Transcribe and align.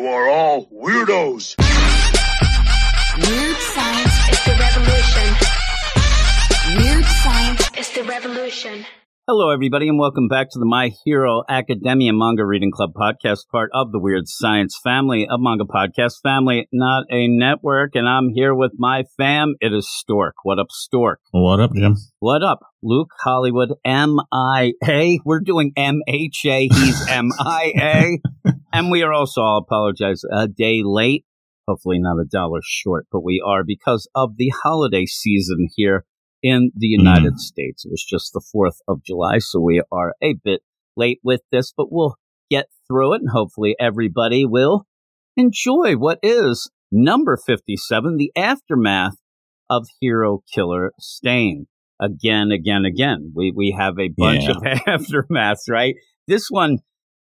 You 0.00 0.06
are 0.06 0.30
all 0.30 0.66
weirdos. 0.68 1.56
Weird 3.18 3.56
science 3.58 4.30
is 4.30 4.44
the 4.46 4.56
revolution. 4.58 5.36
Weird 6.78 7.04
science 7.04 7.70
is 7.76 7.90
the 7.90 8.04
revolution. 8.04 8.86
Hello, 9.28 9.50
everybody, 9.50 9.88
and 9.88 9.98
welcome 9.98 10.26
back 10.26 10.48
to 10.52 10.58
the 10.58 10.64
My 10.64 10.90
Hero 11.04 11.42
Academia 11.48 12.14
Manga 12.14 12.46
Reading 12.46 12.72
Club 12.72 12.94
podcast, 12.96 13.40
part 13.52 13.70
of 13.74 13.92
the 13.92 13.98
Weird 13.98 14.26
Science 14.26 14.80
family 14.82 15.28
of 15.30 15.38
manga 15.38 15.64
podcast 15.64 16.14
family, 16.22 16.66
not 16.72 17.04
a 17.10 17.28
network. 17.28 17.94
And 17.94 18.08
I'm 18.08 18.30
here 18.34 18.54
with 18.54 18.72
my 18.78 19.04
fam. 19.18 19.54
It 19.60 19.74
is 19.74 19.86
Stork. 19.88 20.36
What 20.44 20.58
up, 20.58 20.70
Stork? 20.70 21.20
What 21.32 21.60
up, 21.60 21.74
Jim? 21.74 21.96
What 22.20 22.42
up, 22.42 22.60
Luke 22.82 23.10
Hollywood? 23.22 23.74
M 23.84 24.16
I 24.32 24.72
A. 24.82 25.20
We're 25.26 25.40
doing 25.40 25.72
M 25.76 26.00
H 26.08 26.46
A. 26.46 26.68
He's 26.72 27.06
M 27.08 27.28
I 27.38 27.72
A. 27.76 28.18
And 28.72 28.90
we 28.90 29.02
are 29.02 29.12
also, 29.12 29.42
I'll 29.42 29.58
apologize, 29.58 30.22
a 30.32 30.48
day 30.48 30.82
late. 30.84 31.24
Hopefully 31.66 31.98
not 31.98 32.20
a 32.20 32.24
dollar 32.24 32.60
short, 32.64 33.06
but 33.12 33.22
we 33.22 33.42
are 33.44 33.62
because 33.64 34.08
of 34.14 34.36
the 34.36 34.52
holiday 34.62 35.06
season 35.06 35.68
here 35.76 36.04
in 36.42 36.70
the 36.76 36.88
mm-hmm. 36.88 37.06
United 37.06 37.38
States. 37.38 37.84
It 37.84 37.90
was 37.90 38.04
just 38.08 38.32
the 38.32 38.42
4th 38.54 38.78
of 38.88 39.04
July, 39.04 39.38
so 39.38 39.60
we 39.60 39.82
are 39.92 40.14
a 40.22 40.34
bit 40.42 40.62
late 40.96 41.20
with 41.22 41.42
this, 41.52 41.72
but 41.76 41.92
we'll 41.92 42.16
get 42.50 42.66
through 42.88 43.14
it 43.14 43.20
and 43.20 43.30
hopefully 43.30 43.76
everybody 43.78 44.44
will 44.44 44.86
enjoy 45.36 45.94
what 45.94 46.18
is 46.22 46.70
number 46.90 47.36
57, 47.36 48.16
the 48.16 48.32
aftermath 48.36 49.14
of 49.68 49.86
Hero 50.00 50.42
Killer 50.52 50.92
Stain. 50.98 51.66
Again, 52.00 52.50
again, 52.50 52.84
again. 52.84 53.32
We 53.34 53.52
we 53.54 53.76
have 53.78 53.98
a 53.98 54.08
bunch 54.08 54.44
Yeah. 54.44 54.52
of 54.52 54.62
aftermaths, 55.02 55.68
right? 55.68 55.94
This 56.26 56.46
one 56.48 56.78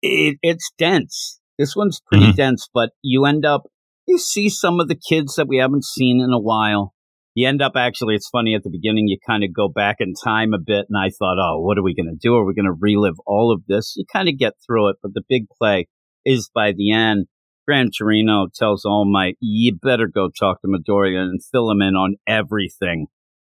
it, 0.02 0.38
it's 0.42 0.70
dense. 0.78 1.40
This 1.58 1.76
one's 1.76 2.00
pretty 2.06 2.32
Mhm. 2.32 2.36
dense, 2.36 2.68
but 2.72 2.90
you 3.02 3.24
end 3.26 3.44
up 3.44 3.62
you 4.06 4.18
see 4.18 4.48
some 4.48 4.80
of 4.80 4.88
the 4.88 4.96
kids 5.08 5.36
that 5.36 5.46
we 5.46 5.58
haven't 5.58 5.84
seen 5.84 6.20
in 6.20 6.32
a 6.32 6.40
while. 6.40 6.92
You 7.36 7.46
end 7.46 7.62
up 7.62 7.72
actually, 7.76 8.16
it's 8.16 8.28
funny 8.28 8.56
at 8.56 8.64
the 8.64 8.70
beginning, 8.70 9.06
you 9.06 9.18
kind 9.24 9.44
of 9.44 9.52
go 9.54 9.68
back 9.68 9.96
in 10.00 10.14
time 10.14 10.52
a 10.52 10.58
bit, 10.58 10.86
and 10.88 10.98
I 10.98 11.10
thought, 11.10 11.38
oh, 11.38 11.60
what 11.60 11.78
are 11.78 11.82
we 11.82 11.94
going 11.94 12.08
to 12.10 12.18
do? 12.20 12.34
Are 12.34 12.44
we 12.44 12.54
going 12.54 12.64
to 12.64 12.72
relive 12.76 13.14
all 13.24 13.52
of 13.52 13.62
this? 13.68 13.94
You 13.96 14.04
kind 14.12 14.28
of 14.28 14.36
get 14.36 14.54
through 14.66 14.88
it, 14.88 14.96
but 15.00 15.14
the 15.14 15.22
big 15.28 15.44
play 15.56 15.86
is 16.24 16.50
by 16.52 16.72
the 16.72 16.90
end. 16.92 17.26
Gran 17.68 17.90
Torino 17.96 18.48
tells 18.52 18.84
All 18.84 19.04
Might, 19.04 19.36
you 19.38 19.76
better 19.80 20.08
go 20.12 20.28
talk 20.28 20.60
to 20.62 20.66
Midoriya 20.66 21.20
and 21.20 21.44
fill 21.44 21.70
him 21.70 21.80
in 21.80 21.94
on 21.94 22.16
everything 22.26 23.06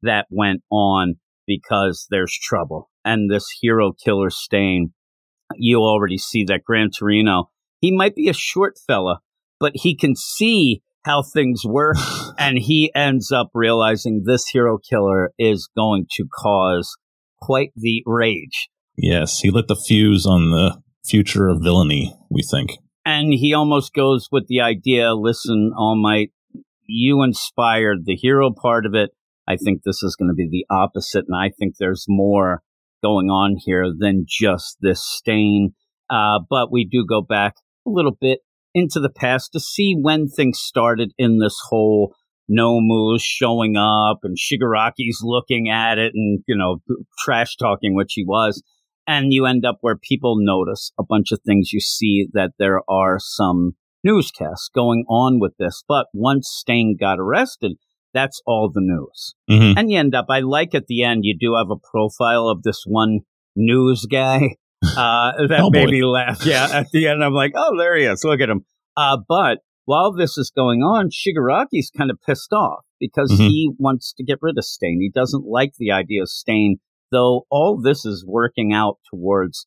that 0.04 0.28
went 0.30 0.62
on 0.72 1.16
because 1.46 2.08
there's 2.10 2.38
trouble. 2.42 2.90
And 3.04 3.30
this 3.30 3.50
hero 3.60 3.92
killer 3.92 4.30
stain, 4.30 4.94
you 5.58 5.80
already 5.80 6.18
see 6.18 6.44
that 6.46 6.64
Gran 6.66 6.90
Torino, 6.98 7.50
he 7.82 7.92
might 7.92 8.16
be 8.16 8.30
a 8.30 8.34
short 8.34 8.76
fella, 8.88 9.20
but 9.60 9.74
he 9.76 9.96
can 9.96 10.16
see 10.16 10.82
how 11.06 11.22
things 11.22 11.62
work 11.64 11.98
and 12.38 12.58
he 12.58 12.92
ends 12.96 13.32
up 13.32 13.50
realizing 13.54 14.24
this 14.26 14.48
hero 14.48 14.78
killer 14.78 15.32
is 15.38 15.70
going 15.76 16.08
to 16.12 16.26
cause 16.34 16.98
quite 17.40 17.72
the 17.76 18.04
rage. 18.06 18.70
Yes, 18.98 19.40
he 19.40 19.52
lit 19.52 19.68
the 19.68 19.76
fuse 19.76 20.26
on 20.26 20.52
the 20.52 20.82
future 21.08 21.48
of 21.48 21.62
villainy, 21.62 22.16
we 22.30 22.42
think. 22.42 22.72
And 23.06 23.34
he 23.34 23.54
almost 23.54 23.94
goes 23.94 24.30
with 24.32 24.48
the 24.48 24.62
idea 24.62 25.14
listen, 25.14 25.72
All 25.78 25.96
Might, 25.96 26.32
you 26.88 27.22
inspired 27.22 28.06
the 28.06 28.16
hero 28.16 28.52
part 28.52 28.86
of 28.86 28.96
it. 28.96 29.12
I 29.48 29.58
think 29.58 29.84
this 29.84 30.02
is 30.02 30.16
going 30.16 30.30
to 30.30 30.36
be 30.36 30.48
the 30.50 30.66
opposite. 30.74 31.26
And 31.28 31.38
I 31.38 31.52
think 31.58 31.76
there's 31.78 32.06
more 32.08 32.64
going 33.04 33.30
on 33.30 33.58
here 33.64 33.86
than 33.98 34.26
just 34.28 34.78
this 34.82 35.02
stain. 35.04 35.74
Uh, 36.10 36.40
but 36.50 36.72
we 36.72 36.86
do 36.86 37.06
go 37.08 37.22
back 37.22 37.56
a 37.86 37.90
little 37.90 38.16
bit 38.20 38.40
into 38.74 39.00
the 39.00 39.10
past 39.10 39.52
to 39.54 39.60
see 39.60 39.96
when 40.00 40.28
things 40.28 40.60
started 40.60 41.14
in 41.18 41.40
this 41.40 41.58
whole 41.70 42.14
Nomu's 42.48 43.24
showing 43.24 43.76
up 43.78 44.20
and 44.24 44.38
Shigaraki's 44.38 45.22
looking 45.24 45.70
at 45.70 45.98
it 45.98 46.12
and, 46.14 46.44
you 46.48 46.56
know, 46.56 46.78
trash 47.18 47.56
talking, 47.56 47.96
which 47.96 48.14
he 48.14 48.24
was. 48.24 48.62
And 49.08 49.32
you 49.32 49.46
end 49.46 49.66
up 49.66 49.78
where 49.82 49.98
people 49.98 50.36
notice 50.38 50.92
a 51.00 51.04
bunch 51.08 51.32
of 51.32 51.40
things. 51.46 51.72
You 51.72 51.80
see 51.80 52.28
that 52.34 52.52
there 52.60 52.82
are 52.90 53.18
some 53.20 53.74
newscasts 54.04 54.70
going 54.74 55.06
on 55.10 55.40
with 55.40 55.54
this. 55.58 55.84
But 55.88 56.08
once 56.14 56.50
Stain 56.52 56.98
got 57.00 57.20
arrested, 57.20 57.74
that's 58.16 58.42
all 58.48 58.72
the 58.74 58.82
news. 58.82 59.36
Mm-hmm. 59.50 59.78
And 59.78 59.92
you 59.92 60.00
end 60.00 60.16
up, 60.16 60.26
I 60.30 60.40
like 60.40 60.74
at 60.74 60.88
the 60.88 61.04
end, 61.04 61.20
you 61.24 61.38
do 61.40 61.54
have 61.56 61.70
a 61.70 61.76
profile 61.92 62.48
of 62.48 62.64
this 62.64 62.84
one 62.88 63.20
news 63.56 64.08
guy. 64.10 64.56
Uh, 64.86 65.32
that 65.48 65.62
Oh, 65.62 65.70
made 65.72 65.86
boy. 65.86 65.92
me 65.92 66.04
laugh. 66.04 66.46
Yeah. 66.46 66.68
At 66.72 66.92
the 66.92 67.08
end, 67.08 67.24
I'm 67.24 67.34
like, 67.34 67.54
oh, 67.56 67.76
there 67.76 67.96
he 67.98 68.04
is. 68.04 68.24
Look 68.24 68.40
at 68.40 68.50
him. 68.52 68.66
Uh, 68.96 69.18
but 69.28 69.60
while 69.86 70.14
this 70.14 70.38
is 70.38 70.52
going 70.56 70.82
on, 70.82 71.10
Shigaraki's 71.10 71.90
kind 71.98 72.12
of 72.12 72.20
pissed 72.24 72.54
off 72.54 72.86
because 73.00 73.32
Mhm. 73.32 73.48
he 73.48 73.72
wants 73.80 74.14
to 74.14 74.24
get 74.24 74.38
rid 74.44 74.60
of 74.60 74.64
Stain. 74.64 75.00
He 75.02 75.10
doesn't 75.10 75.46
like 75.48 75.72
the 75.80 75.90
idea 75.90 76.22
of 76.22 76.30
Stain, 76.30 76.78
though 77.12 77.48
all 77.50 77.82
this 77.82 78.06
is 78.06 78.24
working 78.28 78.74
out 78.74 79.00
towards 79.12 79.66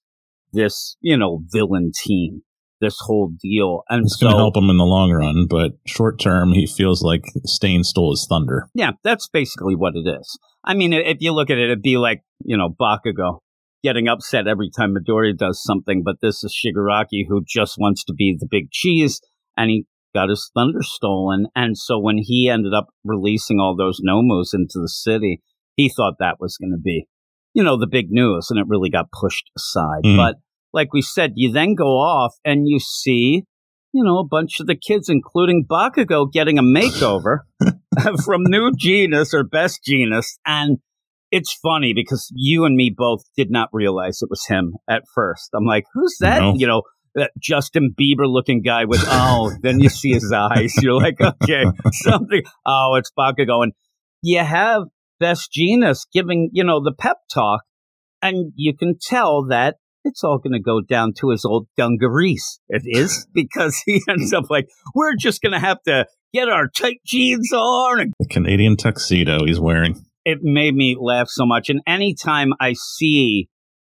this, 0.53 0.97
you 1.01 1.17
know, 1.17 1.41
villain 1.49 1.91
team, 2.05 2.43
this 2.81 2.97
whole 3.01 3.33
deal. 3.41 3.83
And 3.89 4.05
It's 4.05 4.19
so, 4.19 4.27
going 4.27 4.35
to 4.35 4.39
help 4.39 4.57
him 4.57 4.71
in 4.71 4.77
the 4.77 4.85
long 4.85 5.11
run, 5.11 5.47
but 5.49 5.73
short 5.87 6.21
term, 6.21 6.53
he 6.53 6.67
feels 6.67 7.03
like 7.03 7.25
Stain 7.45 7.85
stole 7.85 8.13
his 8.13 8.27
thunder. 8.29 8.69
Yeah, 8.75 8.93
that's 9.03 9.29
basically 9.29 9.75
what 9.75 9.95
it 9.97 10.09
is. 10.09 10.39
I 10.65 10.75
mean, 10.75 10.93
if 10.93 11.19
you 11.21 11.33
look 11.33 11.51
at 11.51 11.59
it, 11.59 11.65
it'd 11.65 11.83
be 11.83 11.97
like, 11.97 12.23
you 12.45 12.57
know, 12.57 12.69
Bakugo 12.69 13.39
getting 13.83 14.09
upset 14.09 14.47
every 14.49 14.71
time 14.71 14.95
Midoriya 14.95 15.37
does 15.37 15.63
something, 15.63 16.03
but 16.05 16.17
this 16.21 16.43
is 16.43 16.55
Shigaraki 16.55 17.25
who 17.29 17.43
just 17.47 17.77
wants 17.79 18.05
to 18.05 18.13
be 18.13 18.37
the 18.39 18.49
big 18.51 18.71
cheese, 18.71 19.21
and 19.57 19.71
he 19.71 19.87
got 20.15 20.29
his 20.31 20.51
thunder 20.55 20.83
stolen. 20.83 21.47
And 21.55 21.77
so 21.77 21.99
when 21.99 22.19
he 22.19 22.49
ended 22.49 22.75
up 22.75 22.89
releasing 23.05 23.61
all 23.61 23.77
those 23.77 24.01
Nomus 24.07 24.49
into 24.53 24.81
the 24.81 24.89
city, 24.89 25.43
he 25.77 25.89
thought 25.89 26.15
that 26.19 26.37
was 26.41 26.57
going 26.57 26.73
to 26.73 26.81
be, 26.83 27.07
you 27.55 27.63
know, 27.63 27.77
the 27.79 27.87
big 27.87 28.11
news, 28.11 28.49
and 28.51 28.59
it 28.59 28.67
really 28.69 28.91
got 28.91 29.13
pushed 29.13 29.51
aside. 29.57 30.03
Mhm. 30.05 30.17
But 30.17 30.37
like 30.79 30.93
we 30.93 31.03
said, 31.03 31.33
you 31.35 31.51
then 31.51 31.75
go 31.75 31.99
off 31.99 32.37
and 32.45 32.69
you 32.69 32.79
see, 32.79 33.43
you 33.93 34.05
know, 34.05 34.19
a 34.19 34.27
bunch 34.27 34.61
of 34.61 34.69
the 34.69 34.77
kids, 34.77 35.09
including 35.09 35.67
Bakugo, 35.69 36.31
getting 36.31 36.57
a 36.57 36.63
makeover 36.63 37.41
from 38.25 38.43
New 38.45 38.71
Genus 38.79 39.35
or 39.35 39.43
Best 39.43 39.81
Jeanist. 39.85 40.39
And 40.47 40.79
it's 41.33 41.53
funny 41.53 41.95
because 41.95 42.33
you 42.33 42.65
and 42.65 42.77
me 42.77 42.95
both 42.97 43.23
did 43.37 43.51
not 43.51 43.71
realize 43.73 44.21
it 44.23 44.31
was 44.31 44.47
him 44.47 44.75
at 44.89 45.03
first. 45.13 45.51
I'm 45.53 45.67
like, 45.67 45.85
who's 45.93 46.17
that? 46.21 46.41
No. 46.41 46.55
You 46.57 46.69
know, 46.69 46.83
that 47.17 47.33
Justin 47.43 47.93
Bieber 47.99 48.27
looking 48.27 48.63
guy 48.63 48.85
with, 48.85 49.03
oh, 49.07 49.53
then 49.63 49.81
you 49.81 49.89
see 49.89 50.13
his 50.13 50.33
eyes. 50.33 50.75
You're 50.81 50.95
like, 50.95 51.21
okay, 51.21 51.65
something. 51.91 52.43
Oh, 52.65 52.95
it's 52.95 53.11
Bakugo. 53.19 53.65
And 53.65 53.73
you 54.23 54.39
have 54.39 54.85
Best 55.19 55.51
Jeanist 55.53 56.07
giving, 56.13 56.51
you 56.53 56.63
know, 56.63 56.81
the 56.81 56.95
pep 56.97 57.17
talk. 57.35 57.63
And 58.23 58.53
you 58.55 58.77
can 58.77 58.97
tell 59.01 59.47
that 59.47 59.77
it's 60.09 60.25
all 60.25 60.39
going 60.39 60.53
to 60.55 60.61
go 60.61 60.81
down 60.81 61.13
to 61.21 61.31
his 61.31 61.45
old 61.45 61.69
dungarees. 61.77 62.61
It 62.69 62.83
is 62.85 63.27
because 63.35 63.81
he 63.87 64.03
ends 64.09 64.33
up 64.33 64.45
like, 64.51 64.69
we're 64.95 65.17
just 65.17 65.43
going 65.43 65.53
to 65.53 65.61
have 65.61 65.83
to 65.85 66.07
get 66.35 66.49
our 66.49 66.69
tight 66.69 66.99
jeans 67.07 67.53
on. 67.53 68.13
The 68.19 68.27
Canadian 68.27 68.77
tuxedo 68.77 69.45
he's 69.47 69.61
wearing. 69.61 70.05
it 70.25 70.39
made 70.43 70.75
me 70.75 70.97
laugh 71.01 71.29
so 71.29 71.47
much. 71.47 71.71
And 71.71 71.81
anytime 71.87 72.53
I 72.61 72.75
see 72.75 73.49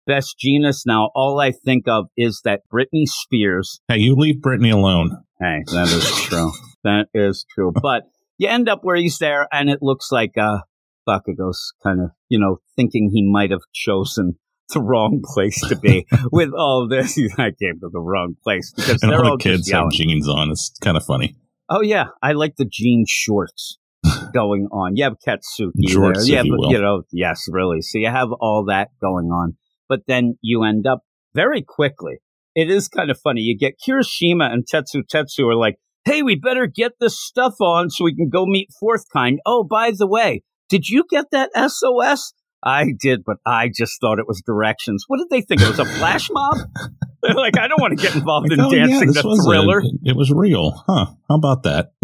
Best 0.08 0.36
Jeanist 0.44 0.82
now, 0.86 1.10
all 1.16 1.40
I 1.40 1.52
think 1.52 1.88
of 1.88 2.06
is 2.18 2.42
that 2.44 2.62
Britney 2.74 3.06
Spears. 3.06 3.82
Hey, 3.88 3.98
you 4.00 4.16
leave 4.16 4.42
Brittany 4.42 4.72
alone. 4.72 5.18
Hey, 5.40 5.64
that 5.68 5.88
is 5.88 6.10
true. 6.24 6.52
that 6.84 7.08
is 7.14 7.46
true. 7.54 7.72
But 7.82 8.04
you 8.38 8.48
end 8.48 8.68
up 8.68 8.80
where 8.84 8.96
he's 8.96 9.20
there, 9.20 9.48
and 9.52 9.70
it 9.70 9.80
looks 9.82 10.12
like 10.12 10.32
uh, 10.38 10.60
Bakugo's 11.08 11.74
kind 11.84 12.02
of, 12.02 12.10
you 12.30 12.40
know, 12.40 12.58
thinking 12.76 13.12
he 13.14 13.22
might 13.30 13.52
have 13.52 13.62
chosen 13.74 14.40
the 14.74 14.82
wrong 14.82 15.22
place 15.24 15.60
to 15.68 15.76
be 15.76 16.06
with 16.32 16.52
all 16.58 16.88
this. 16.88 17.18
I 17.38 17.52
came 17.52 17.80
to 17.82 17.90
the 17.92 18.00
wrong 18.00 18.36
place 18.44 18.72
because 18.76 19.04
And 19.04 19.14
all 19.14 19.26
all 19.26 19.38
the 19.38 19.44
kids 19.44 19.70
have 19.72 19.92
jeans 19.92 20.28
on. 20.28 20.52
It's 20.52 20.72
kind 20.82 20.98
of 20.98 21.06
funny. 21.06 21.36
Oh 21.70 21.82
yeah, 21.82 22.08
I 22.22 22.34
like 22.34 22.56
the 22.58 22.68
jean 22.70 23.06
shorts 23.08 23.78
going 24.34 24.68
on. 24.72 24.96
You 24.96 25.06
have 25.06 25.16
Katsuki 25.26 25.88
Jorts, 25.88 26.26
there. 26.26 26.36
Yeah, 26.36 26.42
you 26.44 26.58
but 26.60 26.72
you 26.72 26.82
know, 26.82 27.04
yes, 27.12 27.46
really. 27.50 27.82
So 27.82 27.98
you 27.98 28.10
have 28.10 28.30
all 28.40 28.66
that 28.68 28.90
going 29.00 29.28
on, 29.28 29.58
but 29.88 30.02
then 30.08 30.38
you 30.42 30.64
end 30.64 30.86
up 30.86 31.04
very 31.34 31.62
quickly. 31.62 32.16
It 32.54 32.70
is 32.70 32.90
kind 32.90 33.10
of 33.10 33.18
funny. 33.20 33.42
You 33.42 33.58
get 33.58 33.76
Kirishima 33.80 34.52
and 34.52 34.66
Tetsu 34.66 35.04
Tetsu 35.14 35.50
are 35.50 35.56
like, 35.56 35.78
"Hey, 36.04 36.22
we 36.22 36.36
better 36.36 36.68
get 36.68 36.94
this 37.00 37.18
stuff 37.18 37.54
on 37.62 37.90
so 37.90 38.04
we 38.04 38.16
can 38.16 38.30
go 38.30 38.46
meet 38.46 38.70
Fourth 38.80 39.06
Kind." 39.14 39.40
Oh, 39.46 39.64
by 39.64 39.92
the 39.98 40.08
way, 40.08 40.44
did 40.70 40.90
you 40.90 41.06
get 41.10 41.26
that 41.32 41.52
SOS? 41.56 42.34
I 42.64 42.94
did, 43.00 43.24
but 43.26 43.38
I 43.46 43.70
just 43.76 44.00
thought 44.00 44.20
it 44.20 44.28
was 44.28 44.42
directions. 44.46 45.06
What 45.08 45.18
did 45.18 45.30
they 45.30 45.42
think? 45.42 45.62
It 45.62 45.68
was 45.68 45.80
a 45.80 45.86
flash 45.86 46.30
mob? 46.32 46.58
They're 47.24 47.36
like, 47.36 47.58
I 47.58 47.68
don't 47.68 47.82
want 47.82 47.98
to 47.98 48.04
get 48.04 48.16
involved 48.16 48.52
in 48.52 48.60
oh, 48.60 48.72
dancing 48.72 49.08
this 49.08 49.22
the 49.22 49.28
was 49.28 49.40
a- 49.40 49.50
thriller. 49.50 49.82
it 50.04 50.16
was 50.16 50.32
real. 50.32 50.84
Huh. 50.88 51.08
How 51.30 51.36
about 51.36 51.64
that? 51.64 51.92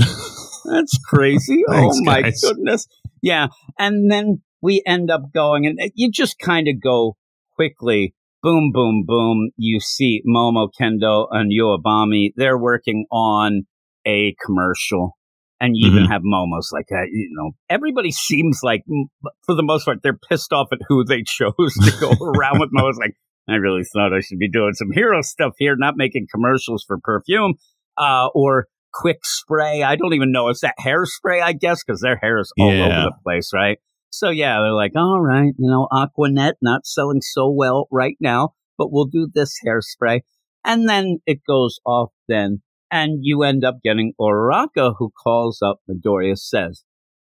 That's 0.65 0.99
crazy. 1.05 1.63
Thanks, 1.69 1.97
oh 1.99 2.03
my 2.03 2.21
guys. 2.23 2.41
goodness. 2.41 2.87
Yeah. 3.21 3.47
And 3.79 4.11
then 4.11 4.41
we 4.61 4.81
end 4.85 5.09
up 5.09 5.33
going 5.33 5.65
and 5.65 5.79
you 5.95 6.11
just 6.11 6.39
kind 6.39 6.67
of 6.67 6.81
go 6.81 7.17
quickly 7.55 8.13
boom, 8.43 8.71
boom, 8.71 9.03
boom. 9.05 9.49
You 9.57 9.79
see 9.79 10.21
Momo, 10.27 10.69
Kendo, 10.79 11.27
and 11.31 11.51
Uwabami. 11.51 12.33
They're 12.35 12.57
working 12.57 13.05
on 13.11 13.63
a 14.05 14.35
commercial. 14.45 15.16
And 15.59 15.75
you 15.75 15.89
even 15.89 16.03
Mhm. 16.03 16.09
have 16.09 16.21
Momo's 16.23 16.69
like, 16.71 16.85
uh, 16.91 17.05
you 17.11 17.29
know, 17.31 17.51
everybody 17.69 18.11
seems 18.11 18.59
like, 18.63 18.83
mm, 18.89 19.05
for 19.45 19.55
the 19.55 19.63
most 19.63 19.85
part, 19.85 19.99
they're 20.03 20.19
pissed 20.29 20.53
off 20.53 20.67
at 20.71 20.79
who 20.87 21.03
they 21.03 21.23
chose 21.23 21.73
to 21.83 21.91
go 21.99 22.11
around 22.21 22.59
with. 22.59 22.69
Momo's 22.71 22.99
like, 22.99 23.15
I 23.49 23.55
really 23.55 23.83
thought 23.83 24.13
I 24.13 24.19
should 24.19 24.37
be 24.39 24.49
doing 24.49 24.73
some 24.73 24.91
hero 24.93 25.21
stuff 25.21 25.53
here, 25.57 25.75
not 25.77 25.95
making 25.97 26.27
commercials 26.31 26.83
for 26.87 26.99
perfume 27.01 27.55
uh, 27.97 28.27
or 28.35 28.67
quick 28.93 29.19
spray. 29.23 29.81
I 29.83 29.95
don't 29.95 30.13
even 30.13 30.31
know. 30.31 30.49
Is 30.49 30.59
that 30.59 30.75
hairspray, 30.79 31.41
I 31.41 31.53
guess, 31.53 31.83
because 31.83 32.01
their 32.01 32.17
hair 32.17 32.39
is 32.39 32.51
all 32.59 32.71
Yeah. 32.73 32.83
over 32.85 32.93
the 33.09 33.13
place, 33.23 33.51
right? 33.53 33.79
So, 34.09 34.29
yeah, 34.29 34.59
they're 34.61 34.73
like, 34.73 34.93
all 34.95 35.19
right, 35.21 35.53
you 35.57 35.69
know, 35.69 35.87
Aquanet 35.91 36.53
not 36.61 36.85
selling 36.85 37.21
so 37.21 37.49
well 37.49 37.87
right 37.91 38.15
now, 38.19 38.49
but 38.77 38.91
we'll 38.91 39.05
do 39.05 39.27
this 39.33 39.55
hairspray. 39.65 40.21
And 40.65 40.87
then 40.89 41.17
it 41.25 41.39
goes 41.47 41.79
off 41.85 42.11
then. 42.27 42.61
And 42.89 43.19
you 43.21 43.43
end 43.43 43.65
up 43.65 43.77
getting 43.83 44.13
Oraka, 44.19 44.95
who 44.97 45.11
calls 45.11 45.61
up 45.61 45.79
Midoriya, 45.89 46.37
says, 46.37 46.83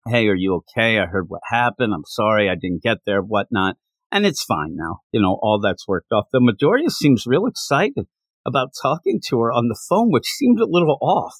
Hey, 0.06 0.26
are 0.28 0.34
you 0.34 0.54
okay? 0.56 0.99
I 0.99 1.06
heard 1.06 1.28
what 1.28 1.43
happened. 1.50 1.93
I'm 1.94 2.04
sorry 2.06 2.49
I 2.49 2.54
didn't 2.54 2.82
get 2.82 2.99
there, 3.06 3.20
whatnot. 3.20 3.76
And 4.10 4.26
it's 4.26 4.43
fine 4.43 4.75
now. 4.75 5.00
You 5.12 5.20
know, 5.20 5.38
all 5.40 5.60
that's 5.60 5.87
worked 5.87 6.12
off. 6.12 6.26
The 6.32 6.40
Midoriya 6.40 6.90
seems 6.90 7.26
real 7.26 7.46
excited 7.46 8.06
about 8.44 8.72
talking 8.81 9.20
to 9.28 9.40
her 9.40 9.52
on 9.52 9.69
the 9.69 9.78
phone, 9.88 10.10
which 10.10 10.26
seemed 10.26 10.58
a 10.58 10.66
little 10.66 10.99
off. 11.00 11.34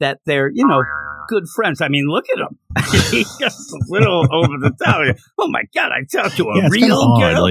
That 0.00 0.18
they're, 0.26 0.50
you 0.52 0.66
know, 0.66 0.82
good 1.28 1.44
friends. 1.54 1.80
I 1.80 1.88
mean, 1.88 2.06
look 2.06 2.26
at 2.30 2.38
him. 2.38 2.58
He's 3.10 3.36
just 3.38 3.72
a 3.72 3.78
little 3.88 4.26
over 4.32 4.58
the 4.58 4.72
top. 4.82 5.16
Oh 5.38 5.48
my 5.48 5.62
God, 5.74 5.90
I 5.92 6.04
talked 6.10 6.36
to 6.36 6.44
a 6.44 6.56
yeah, 6.56 6.66
it's 6.66 6.76
kind 6.76 6.92
of 6.92 6.98
real 6.98 7.18
girl. 7.18 7.46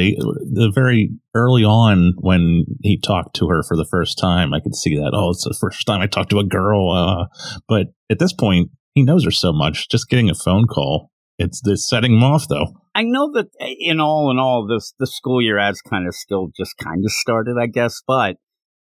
The 0.53 0.71
very 0.73 1.11
early 1.33 1.63
on 1.63 2.13
when 2.17 2.65
he 2.83 2.99
talked 2.99 3.35
to 3.37 3.47
her 3.49 3.63
for 3.63 3.75
the 3.75 3.85
first 3.85 4.17
time, 4.17 4.53
I 4.53 4.59
could 4.59 4.75
see 4.75 4.95
that. 4.97 5.11
Oh, 5.13 5.31
it's 5.31 5.43
the 5.43 5.57
first 5.59 5.85
time 5.85 6.01
I 6.01 6.07
talked 6.07 6.29
to 6.31 6.39
a 6.39 6.45
girl. 6.45 6.91
Uh, 6.91 7.25
but 7.67 7.87
at 8.09 8.19
this 8.19 8.33
point, 8.33 8.71
he 8.93 9.03
knows 9.03 9.25
her 9.25 9.31
so 9.31 9.51
much. 9.51 9.89
Just 9.89 10.09
getting 10.09 10.29
a 10.29 10.35
phone 10.35 10.67
call, 10.67 11.11
it's 11.37 11.61
this 11.61 11.87
setting 11.87 12.13
him 12.13 12.23
off, 12.23 12.47
though. 12.47 12.67
I 12.93 13.03
know 13.03 13.31
that 13.33 13.47
eh, 13.59 13.75
in 13.79 13.99
all 13.99 14.31
in 14.31 14.39
all, 14.39 14.67
this 14.67 14.93
the 14.99 15.07
school 15.07 15.41
year 15.41 15.59
ads 15.59 15.81
kind 15.81 16.07
of 16.07 16.15
still 16.15 16.49
just 16.55 16.77
kind 16.77 17.03
of 17.03 17.11
started, 17.11 17.57
I 17.59 17.67
guess. 17.67 18.01
But 18.07 18.37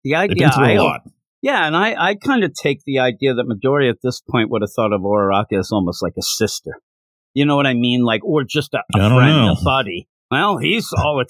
the 0.04 0.16
idea, 0.16 0.50
I, 0.54 0.72
a 0.72 0.84
lot. 0.84 1.01
Yeah, 1.41 1.65
and 1.65 1.75
I, 1.75 1.95
I 1.97 2.15
kind 2.15 2.44
of 2.44 2.53
take 2.53 2.80
the 2.86 3.00
idea 3.00 3.33
that 3.33 3.45
Midori 3.45 3.89
at 3.89 3.97
this 4.03 4.21
point 4.21 4.50
would 4.50 4.62
have 4.62 4.71
thought 4.75 4.94
of 4.94 5.01
Uraraka 5.01 5.57
as 5.59 5.69
almost 5.71 6.01
like 6.03 6.13
a 6.18 6.21
sister. 6.21 6.71
You 7.33 7.45
know 7.45 7.56
what 7.56 7.68
I 7.68 7.74
mean? 7.74 8.03
Like, 8.03 8.24
or 8.25 8.44
just 8.44 8.74
a, 8.74 8.80
a 8.95 8.97
friend, 8.97 9.45
know. 9.45 9.53
a 9.53 9.63
buddy. 9.63 10.07
Well, 10.31 10.57
he's 10.57 10.88
all 10.97 11.19
it. 11.21 11.27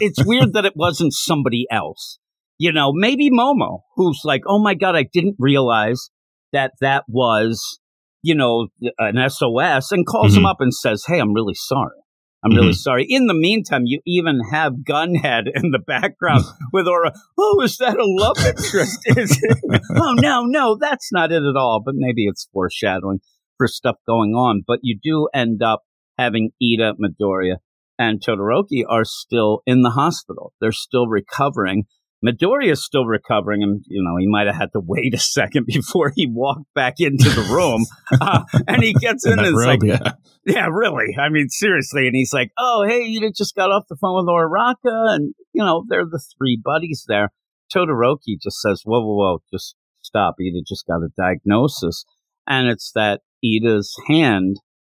It's 0.00 0.24
weird 0.24 0.52
that 0.52 0.64
it 0.64 0.74
wasn't 0.76 1.12
somebody 1.12 1.66
else. 1.70 2.18
You 2.58 2.72
know, 2.72 2.92
maybe 2.92 3.30
Momo, 3.30 3.80
who's 3.96 4.20
like, 4.24 4.42
oh 4.46 4.58
my 4.58 4.74
god, 4.74 4.96
I 4.96 5.04
didn't 5.12 5.36
realize 5.38 6.10
that 6.52 6.72
that 6.80 7.04
was, 7.08 7.78
you 8.22 8.34
know, 8.34 8.68
an 8.98 9.16
SOS, 9.28 9.92
and 9.92 10.06
calls 10.06 10.36
him 10.36 10.44
Mhm. 10.44 10.50
up 10.50 10.56
and 10.60 10.72
says, 10.72 11.04
hey, 11.06 11.18
I'm 11.18 11.34
really 11.34 11.54
sorry. 11.54 11.98
I'm 12.46 12.56
really 12.56 12.70
Mhm. 12.70 12.74
sorry. 12.76 13.06
In 13.08 13.26
the 13.26 13.34
meantime, 13.34 13.82
you 13.86 14.00
even 14.06 14.38
have 14.52 14.74
Gunhead 14.88 15.44
in 15.54 15.72
the 15.72 15.80
background 15.84 16.44
with 16.72 16.86
Aura. 16.86 17.12
Oh, 17.36 17.60
is 17.62 17.76
that 17.78 17.96
a 17.96 18.04
love 18.04 18.36
interest? 18.38 19.00
Is 19.16 19.36
it? 19.42 19.58
oh 19.96 20.14
no, 20.14 20.44
no, 20.44 20.76
that's 20.80 21.10
not 21.12 21.32
it 21.32 21.42
at 21.42 21.56
all. 21.56 21.82
But 21.84 21.94
maybe 21.96 22.26
it's 22.26 22.48
foreshadowing 22.52 23.18
for 23.58 23.66
stuff 23.66 23.96
going 24.06 24.30
on. 24.34 24.62
But 24.66 24.78
you 24.82 24.98
do 25.02 25.28
end 25.34 25.62
up 25.62 25.82
having 26.16 26.50
Ida, 26.62 26.94
Midoriya, 26.94 27.56
and 27.98 28.20
Todoroki 28.22 28.82
are 28.88 29.04
still 29.04 29.62
in 29.66 29.82
the 29.82 29.90
hospital. 29.90 30.52
They're 30.60 30.70
still 30.72 31.08
recovering. 31.08 31.84
Midoriya 32.24 32.72
is 32.72 32.84
still 32.84 33.04
recovering, 33.04 33.62
and 33.62 33.84
you 33.88 34.02
know 34.02 34.16
he 34.18 34.26
might 34.26 34.46
have 34.46 34.56
had 34.56 34.72
to 34.72 34.80
wait 34.80 35.14
a 35.14 35.18
second 35.18 35.66
before 35.66 36.12
he 36.14 36.26
walked 36.26 36.72
back 36.74 36.94
into 36.98 37.28
the 37.30 37.42
room. 37.52 37.84
Uh, 38.20 38.42
and 38.68 38.82
he 38.82 38.94
gets 38.94 39.26
in, 39.26 39.32
In 39.38 39.44
and 39.44 39.56
robe, 39.56 39.66
like, 39.66 39.82
yeah. 39.82 40.12
yeah, 40.46 40.66
really. 40.70 41.16
I 41.20 41.28
mean, 41.28 41.48
seriously. 41.48 42.06
And 42.06 42.14
he's 42.16 42.32
like, 42.32 42.50
"Oh, 42.56 42.84
hey, 42.88 43.02
you 43.02 43.20
just 43.32 43.54
got 43.54 43.70
off 43.70 43.82
the 43.90 43.96
phone 44.00 44.16
with 44.16 44.26
Oraka, 44.32 45.14
and 45.14 45.34
you 45.52 45.62
know 45.62 45.84
they're 45.88 46.04
the 46.06 46.22
three 46.38 46.58
buddies 46.62 47.04
there." 47.08 47.30
Todoroki 47.74 48.38
just 48.42 48.60
says, 48.62 48.82
"Whoa, 48.84 49.00
whoa, 49.04 49.16
whoa! 49.16 49.38
Just 49.52 49.74
stop. 50.02 50.36
Ida 50.40 50.62
just 50.66 50.86
got 50.86 51.02
a 51.02 51.08
diagnosis, 51.16 52.04
and 52.46 52.68
it's 52.68 52.92
that 52.94 53.20
Ida's 53.44 53.92
hand 54.06 54.56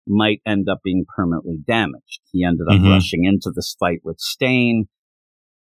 might 0.06 0.40
end 0.46 0.68
up 0.68 0.80
being 0.84 1.04
permanently 1.16 1.58
damaged. 1.66 2.20
He 2.32 2.44
ended 2.44 2.66
up 2.68 2.78
Mhm. 2.80 2.90
rushing 2.90 3.24
into 3.24 3.50
this 3.54 3.74
fight 3.78 4.00
with 4.04 4.18
Stain." 4.18 4.88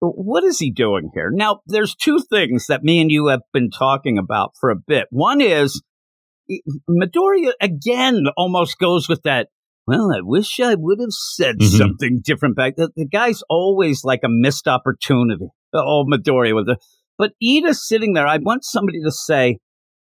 What 0.01 0.43
is 0.43 0.57
he 0.57 0.71
doing 0.71 1.11
here? 1.13 1.29
Now, 1.31 1.59
there's 1.67 1.95
two 1.95 2.19
things 2.19 2.65
that 2.67 2.83
me 2.83 2.99
and 3.01 3.11
you 3.11 3.27
have 3.27 3.41
been 3.53 3.69
talking 3.69 4.17
about 4.17 4.53
for 4.59 4.71
a 4.71 4.75
bit. 4.75 5.05
One 5.11 5.41
is 5.41 5.81
Midoriya 6.89 7.51
again 7.61 8.25
almost 8.35 8.79
goes 8.79 9.07
with 9.07 9.21
that. 9.23 9.49
Well, 9.87 10.11
I 10.13 10.21
wish 10.21 10.59
I 10.59 10.75
would 10.75 10.99
have 10.99 11.11
said 11.11 11.59
Mhm. 11.59 11.77
something 11.77 12.19
different 12.23 12.55
back. 12.55 12.75
The, 12.77 12.89
the 12.95 13.07
guy's 13.07 13.43
always 13.49 14.03
like 14.03 14.21
a 14.23 14.29
missed 14.29 14.67
opportunity. 14.67 15.47
The 15.71 15.81
old 15.81 16.09
Midoriya 16.11 16.55
with 16.55 16.65
the, 16.65 16.77
but 17.17 17.33
Ida's 17.41 17.87
sitting 17.87 18.13
there. 18.13 18.27
I 18.27 18.37
want 18.37 18.63
somebody 18.63 19.01
to 19.03 19.11
say, 19.11 19.59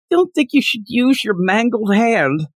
"Don't 0.10 0.34
think 0.34 0.50
you 0.54 0.62
should 0.62 0.84
use 0.88 1.24
your 1.24 1.36
mangled 1.38 1.94
hand." 1.94 2.48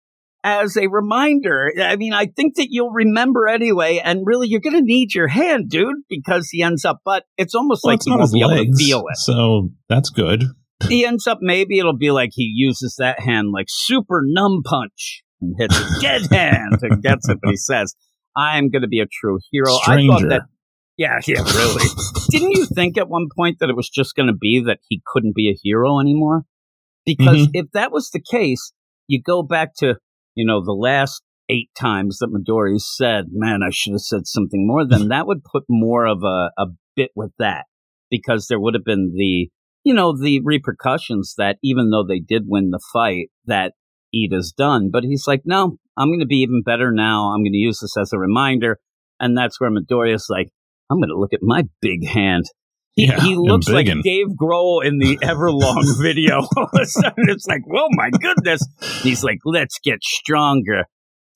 As 0.46 0.76
a 0.76 0.88
reminder, 0.88 1.72
I 1.80 1.96
mean, 1.96 2.12
I 2.12 2.26
think 2.26 2.56
that 2.56 2.66
you'll 2.70 2.90
remember 2.90 3.48
anyway, 3.48 3.98
and 4.04 4.20
really, 4.26 4.46
you're 4.46 4.60
going 4.60 4.76
to 4.76 4.82
need 4.82 5.14
your 5.14 5.28
hand, 5.28 5.70
dude, 5.70 5.96
because 6.10 6.50
he 6.50 6.62
ends 6.62 6.84
up. 6.84 6.98
But 7.02 7.24
it's 7.38 7.54
almost 7.54 7.80
Well, 7.82 7.92
like 7.92 8.00
it's 8.00 8.04
he 8.04 8.10
won't 8.12 8.30
be 8.32 8.40
able 8.42 8.50
to 8.72 8.76
feel 8.76 9.04
it 9.10 9.16
so 9.16 9.70
that's 9.88 10.10
good. 10.10 10.44
he 10.88 11.06
ends 11.06 11.26
up 11.26 11.38
maybe 11.40 11.78
it'll 11.78 11.96
be 11.96 12.10
like 12.10 12.30
he 12.34 12.52
uses 12.54 12.96
that 12.98 13.20
hand 13.20 13.52
like 13.54 13.66
super 13.70 14.20
numb 14.22 14.60
punch 14.66 15.22
and 15.40 15.54
hits 15.58 15.78
a 15.80 16.00
dead 16.02 16.22
hand 16.30 16.78
and 16.82 17.02
gets 17.02 17.26
it. 17.28 17.38
But 17.42 17.50
he 17.50 17.56
says, 17.56 17.94
"I'm 18.36 18.68
going 18.68 18.82
to 18.82 18.88
be 18.88 19.00
a 19.00 19.06
true 19.06 19.38
hero." 19.50 19.72
I 19.86 20.06
thought 20.06 20.28
that. 20.28 20.42
Yeah, 20.98 21.18
yeah, 21.26 21.42
really. 21.42 21.88
Didn't 22.30 22.50
you 22.52 22.66
think 22.66 22.98
at 22.98 23.08
one 23.08 23.28
point 23.34 23.60
that 23.60 23.70
it 23.70 23.74
was 23.76 23.88
just 23.88 24.14
going 24.14 24.28
to 24.28 24.36
be 24.38 24.62
that 24.66 24.78
he 24.88 25.00
couldn't 25.06 25.34
be 25.34 25.48
a 25.50 25.58
hero 25.62 25.98
anymore? 26.00 26.42
Because 27.06 27.46
Mhm. 27.46 27.50
if 27.54 27.66
that 27.72 27.90
was 27.90 28.10
the 28.10 28.20
case, 28.20 28.72
you 29.08 29.20
go 29.20 29.42
back 29.42 29.74
to 29.78 29.96
you 30.34 30.46
know 30.46 30.62
the 30.64 30.72
last 30.72 31.22
eight 31.48 31.70
times 31.78 32.18
that 32.18 32.32
Midori 32.32 32.80
said, 32.80 33.26
"Man, 33.30 33.62
I 33.62 33.70
should 33.70 33.92
have 33.92 34.00
said 34.00 34.26
something 34.26 34.66
more." 34.66 34.86
Then 34.86 35.08
that 35.08 35.26
would 35.26 35.44
put 35.44 35.64
more 35.68 36.06
of 36.06 36.22
a, 36.22 36.50
a 36.58 36.66
bit 36.96 37.10
with 37.14 37.32
that 37.38 37.64
because 38.10 38.46
there 38.46 38.60
would 38.60 38.74
have 38.74 38.84
been 38.84 39.12
the 39.16 39.48
you 39.84 39.94
know 39.94 40.16
the 40.16 40.40
repercussions 40.44 41.34
that 41.38 41.58
even 41.62 41.90
though 41.90 42.04
they 42.06 42.20
did 42.20 42.44
win 42.46 42.70
the 42.70 42.82
fight, 42.92 43.28
that 43.46 43.72
Ida's 44.14 44.52
done. 44.52 44.90
But 44.92 45.04
he's 45.04 45.26
like, 45.26 45.42
"No, 45.44 45.78
I'm 45.96 46.08
going 46.08 46.20
to 46.20 46.26
be 46.26 46.42
even 46.42 46.62
better 46.64 46.92
now. 46.92 47.32
I'm 47.32 47.42
going 47.42 47.52
to 47.52 47.58
use 47.58 47.80
this 47.80 47.96
as 47.96 48.12
a 48.12 48.18
reminder." 48.18 48.78
And 49.20 49.36
that's 49.36 49.60
where 49.60 49.70
Midoriya's 49.70 50.26
like, 50.28 50.48
"I'm 50.90 50.98
going 50.98 51.10
to 51.10 51.18
look 51.18 51.32
at 51.32 51.42
my 51.42 51.64
big 51.80 52.06
hand." 52.06 52.44
He, 52.96 53.06
Yeah, 53.06 53.20
he 53.20 53.34
looks 53.36 53.68
like. 53.68 53.86
Dave 53.86 54.26
Grohl 54.40 54.84
in 54.84 54.98
the 54.98 55.18
Everlong 55.22 56.00
video. 56.00 56.36
All 56.56 56.68
of 56.72 56.80
a 56.80 56.86
sudden, 56.86 57.24
it's 57.28 57.46
like, 57.46 57.62
"Whoa, 57.66 57.88
my 57.90 58.10
goodness!" 58.10 58.62
He's 59.02 59.24
like, 59.24 59.38
"Let's 59.44 59.78
get 59.82 60.02
stronger 60.02 60.84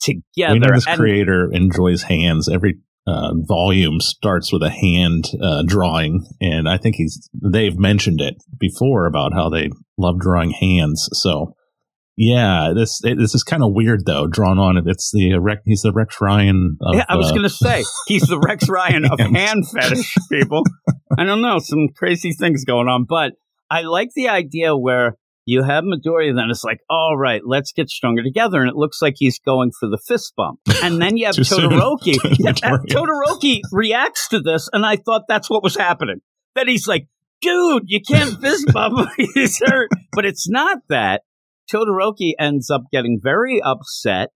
together." 0.00 0.52
We 0.54 0.58
know 0.60 0.74
this 0.74 0.86
And- 0.86 0.98
creator 0.98 1.50
enjoys 1.52 2.02
hands. 2.02 2.48
Every 2.48 2.76
uh, 3.06 3.32
volume 3.48 4.00
starts 4.00 4.52
with 4.52 4.62
a 4.62 4.70
hand 4.70 5.24
uh, 5.42 5.62
drawing, 5.66 6.26
and 6.40 6.68
I 6.68 6.76
think 6.78 6.96
he's 6.96 7.28
they've 7.52 7.78
mentioned 7.78 8.20
it 8.20 8.34
before 8.58 9.06
about 9.06 9.32
how 9.32 9.48
they 9.48 9.70
love 9.96 10.20
drawing 10.20 10.50
hands. 10.50 11.08
So, 11.12 11.54
yeah, 12.18 12.72
this 12.74 13.00
it, 13.04 13.16
this 13.16 13.32
is 13.32 13.44
kind 13.44 13.62
of 13.62 13.70
weird 13.72 14.04
though. 14.04 14.26
Drawn 14.26 14.58
on 14.58 14.76
it, 14.76 14.84
it's 14.86 15.12
the 15.12 15.34
uh, 15.34 15.38
Rex, 15.38 15.62
he's 15.64 15.82
the 15.82 15.92
Rex 15.92 16.16
Ryan. 16.20 16.76
Of, 16.82 16.96
yeah, 16.96 17.04
I 17.08 17.16
was 17.16 17.30
uh, 17.30 17.30
going 17.30 17.44
to 17.44 17.48
say 17.48 17.84
he's 18.08 18.26
the 18.26 18.40
Rex 18.40 18.68
Ryan 18.68 19.04
of 19.04 19.20
hand 19.20 19.64
fetish 19.70 20.16
people. 20.30 20.64
I 21.16 21.24
don't 21.24 21.40
know, 21.40 21.60
some 21.60 21.88
crazy 21.96 22.32
things 22.32 22.64
going 22.64 22.88
on, 22.88 23.06
but 23.08 23.34
I 23.70 23.82
like 23.82 24.08
the 24.16 24.28
idea 24.28 24.76
where 24.76 25.16
you 25.46 25.62
have 25.62 25.84
Midoriya, 25.84 26.34
then 26.34 26.50
it's 26.50 26.64
like, 26.64 26.80
all 26.90 27.16
right, 27.16 27.40
let's 27.46 27.72
get 27.72 27.88
stronger 27.88 28.24
together, 28.24 28.60
and 28.60 28.68
it 28.68 28.74
looks 28.74 29.00
like 29.00 29.14
he's 29.16 29.38
going 29.38 29.70
for 29.78 29.88
the 29.88 29.98
fist 30.08 30.34
bump, 30.36 30.58
and 30.82 31.00
then 31.00 31.16
you 31.16 31.26
have. 31.26 31.34
Todoroki. 31.36 32.16
Yeah. 32.38 32.52
Todoroki 32.52 33.60
reacts 33.72 34.28
to 34.28 34.40
this, 34.40 34.68
and 34.72 34.84
I 34.84 34.96
thought 34.96 35.22
that's 35.28 35.48
what 35.48 35.62
was 35.62 35.76
happening. 35.76 36.20
That 36.56 36.66
he's 36.66 36.88
like, 36.88 37.06
dude, 37.40 37.84
you 37.86 38.00
can't 38.06 38.40
fist 38.40 38.66
bump. 38.72 39.08
he's 39.34 39.60
hurt, 39.64 39.90
but 40.12 40.26
it's 40.26 40.48
not 40.48 40.78
that. 40.88 41.22
Todoroki 41.72 42.32
ends 42.38 42.70
up 42.70 42.82
getting 42.92 43.20
very 43.22 43.60
upset 43.62 44.30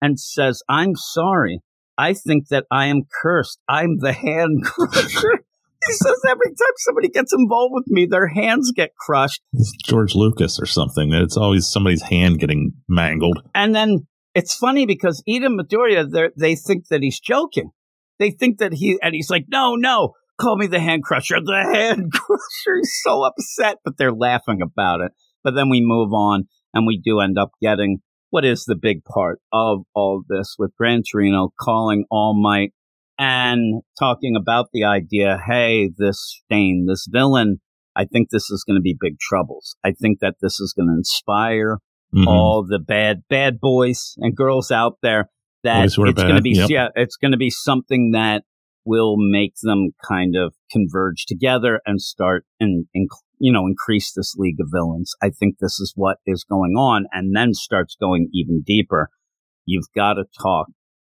and 0.00 0.18
says, 0.20 0.62
I'm 0.68 0.94
sorry. 0.94 1.60
I 1.98 2.12
think 2.12 2.48
that 2.48 2.64
I 2.70 2.86
am 2.86 3.02
cursed. 3.22 3.58
I'm 3.68 3.98
the 3.98 4.12
hand 4.12 4.64
crusher. 4.64 5.44
he 5.86 5.92
says 5.92 6.20
every 6.28 6.48
time 6.48 6.74
somebody 6.76 7.08
gets 7.08 7.32
involved 7.32 7.72
with 7.74 7.86
me, 7.88 8.06
their 8.06 8.28
hands 8.28 8.72
get 8.74 8.94
crushed. 8.96 9.40
it's 9.52 9.72
George 9.84 10.14
Lucas 10.14 10.60
or 10.60 10.66
something. 10.66 11.12
It's 11.12 11.36
always 11.36 11.66
somebody's 11.68 12.02
hand 12.02 12.38
getting 12.38 12.72
mangled. 12.88 13.42
And 13.54 13.74
then 13.74 14.06
it's 14.34 14.54
funny 14.54 14.84
because 14.84 15.22
Ida 15.28 15.48
Midoriya, 15.48 16.30
they 16.36 16.54
think 16.54 16.88
that 16.88 17.02
he's 17.02 17.18
joking. 17.18 17.70
They 18.18 18.30
think 18.30 18.58
that 18.58 18.74
he, 18.74 18.98
and 19.02 19.14
he's 19.14 19.30
like, 19.30 19.46
no, 19.48 19.74
no, 19.74 20.12
call 20.38 20.56
me 20.56 20.66
the 20.66 20.80
hand 20.80 21.02
crusher. 21.02 21.36
The 21.42 21.70
hand 21.72 22.12
crusher 22.12 22.78
is 22.80 23.02
so 23.02 23.22
upset, 23.22 23.78
but 23.84 23.96
they're 23.96 24.12
laughing 24.12 24.60
about 24.62 25.00
it. 25.00 25.12
But 25.42 25.54
then 25.54 25.70
we 25.70 25.80
move 25.80 26.12
on 26.12 26.44
and 26.76 26.86
we 26.86 27.00
do 27.02 27.20
end 27.20 27.38
up 27.38 27.50
getting 27.60 27.98
what 28.30 28.44
is 28.44 28.64
the 28.64 28.76
big 28.76 29.02
part 29.04 29.40
of 29.52 29.84
all 29.94 30.22
this 30.28 30.56
with 30.58 30.76
Gran 30.76 31.02
Torino 31.10 31.52
calling 31.58 32.04
All 32.10 32.40
Might 32.40 32.72
and 33.18 33.82
talking 33.98 34.36
about 34.36 34.66
the 34.72 34.84
idea, 34.84 35.38
hey, 35.46 35.88
this 35.96 36.40
Stain, 36.44 36.86
this 36.86 37.06
villain, 37.10 37.60
I 37.96 38.04
think 38.04 38.28
this 38.28 38.50
is 38.50 38.62
going 38.66 38.76
to 38.76 38.82
be 38.82 38.96
big 39.00 39.18
troubles. 39.18 39.74
I 39.82 39.92
think 39.92 40.18
that 40.20 40.34
this 40.42 40.60
is 40.60 40.74
going 40.76 40.88
to 40.88 40.94
inspire 40.98 41.78
Mhm. 42.14 42.26
all 42.26 42.64
the 42.64 42.78
bad 42.78 43.22
bad 43.28 43.58
boys 43.58 44.14
and 44.18 44.36
girls 44.36 44.70
out 44.70 44.98
there 45.02 45.28
that 45.64 45.82
Boys 45.82 45.94
who 45.94 46.04
are 46.04 46.08
it's 46.08 46.22
going 46.22 46.36
to 46.36 46.42
be 46.42 46.50
yep. 46.50 46.70
yeah 46.70 46.88
it's 46.94 47.16
going 47.16 47.32
to 47.32 47.36
be 47.36 47.50
something 47.50 48.12
that 48.12 48.44
will 48.84 49.16
make 49.18 49.54
them 49.62 49.90
kind 50.08 50.36
of 50.36 50.54
converge 50.70 51.26
together 51.26 51.80
and 51.84 52.00
start 52.00 52.46
and, 52.60 52.86
and 52.94 53.08
you 53.38 53.52
know 53.52 53.66
increase 53.66 54.12
this 54.12 54.34
league 54.36 54.60
of 54.60 54.68
villains 54.72 55.14
i 55.22 55.28
think 55.30 55.56
this 55.58 55.78
is 55.80 55.92
what 55.96 56.18
is 56.26 56.44
going 56.44 56.72
on 56.72 57.06
and 57.12 57.34
then 57.36 57.52
starts 57.52 57.96
going 58.00 58.28
even 58.32 58.62
deeper 58.66 59.08
you've 59.64 59.90
got 59.94 60.14
to 60.14 60.24
talk 60.42 60.68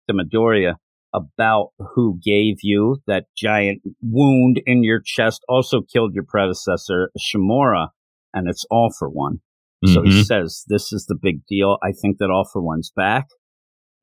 to 0.08 0.14
midoriya 0.14 0.74
about 1.12 1.68
who 1.94 2.18
gave 2.24 2.56
you 2.62 2.96
that 3.06 3.26
giant 3.36 3.80
wound 4.02 4.60
in 4.66 4.82
your 4.82 5.00
chest 5.04 5.42
also 5.48 5.80
killed 5.82 6.12
your 6.14 6.24
predecessor 6.24 7.10
shimura 7.18 7.88
and 8.32 8.48
it's 8.48 8.64
all 8.70 8.90
for 8.98 9.08
one 9.08 9.40
so 9.86 10.00
he 10.02 10.08
Mhm. 10.08 10.24
says, 10.24 10.64
This 10.66 10.94
is 10.94 11.04
the 11.04 11.14
big 11.14 11.44
deal. 11.46 11.76
I 11.82 11.92
think 11.92 12.16
that 12.16 12.30
All 12.30 12.48
for 12.50 12.62
One's 12.62 12.90
back. 12.90 13.26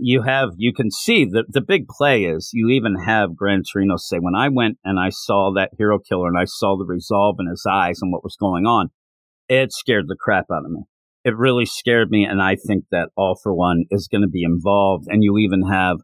You 0.04 0.24
have, 0.24 0.50
you 0.58 0.74
can 0.74 0.90
see 0.90 1.26
that 1.26 1.46
the 1.50 1.62
big 1.62 1.88
play 1.88 2.24
is 2.24 2.50
you 2.54 2.70
even 2.70 2.96
have 3.06 3.36
Gran 3.36 3.62
Torino 3.72 3.98
say, 3.98 4.18
When 4.18 4.34
I 4.36 4.50
went 4.50 4.80
and 4.84 5.00
I 5.00 5.10
saw 5.10 5.54
that 5.56 5.70
hero 5.78 6.00
killer 6.00 6.28
and 6.28 6.40
I 6.40 6.46
saw 6.46 6.76
the 6.76 6.86
resolve 6.86 7.36
in 7.40 7.48
his 7.48 7.64
eyes 7.70 8.00
and 8.02 8.12
what 8.12 8.24
was 8.24 8.36
going 8.36 8.66
on, 8.66 8.90
it 9.48 9.72
scared 9.72 10.08
the 10.08 10.18
crap 10.20 10.46
out 10.52 10.66
of 10.66 10.72
me. 10.72 10.86
It 11.24 11.38
really 11.38 11.68
scared 11.68 12.10
me. 12.10 12.26
And 12.26 12.42
I 12.42 12.56
think 12.56 12.86
that 12.90 13.10
All 13.16 13.40
for 13.42 13.54
One 13.54 13.86
is 13.92 14.08
going 14.12 14.24
to 14.24 14.28
be 14.28 14.44
involved. 14.44 15.06
And 15.08 15.24
you 15.24 15.38
even 15.38 15.70
have, 15.70 15.98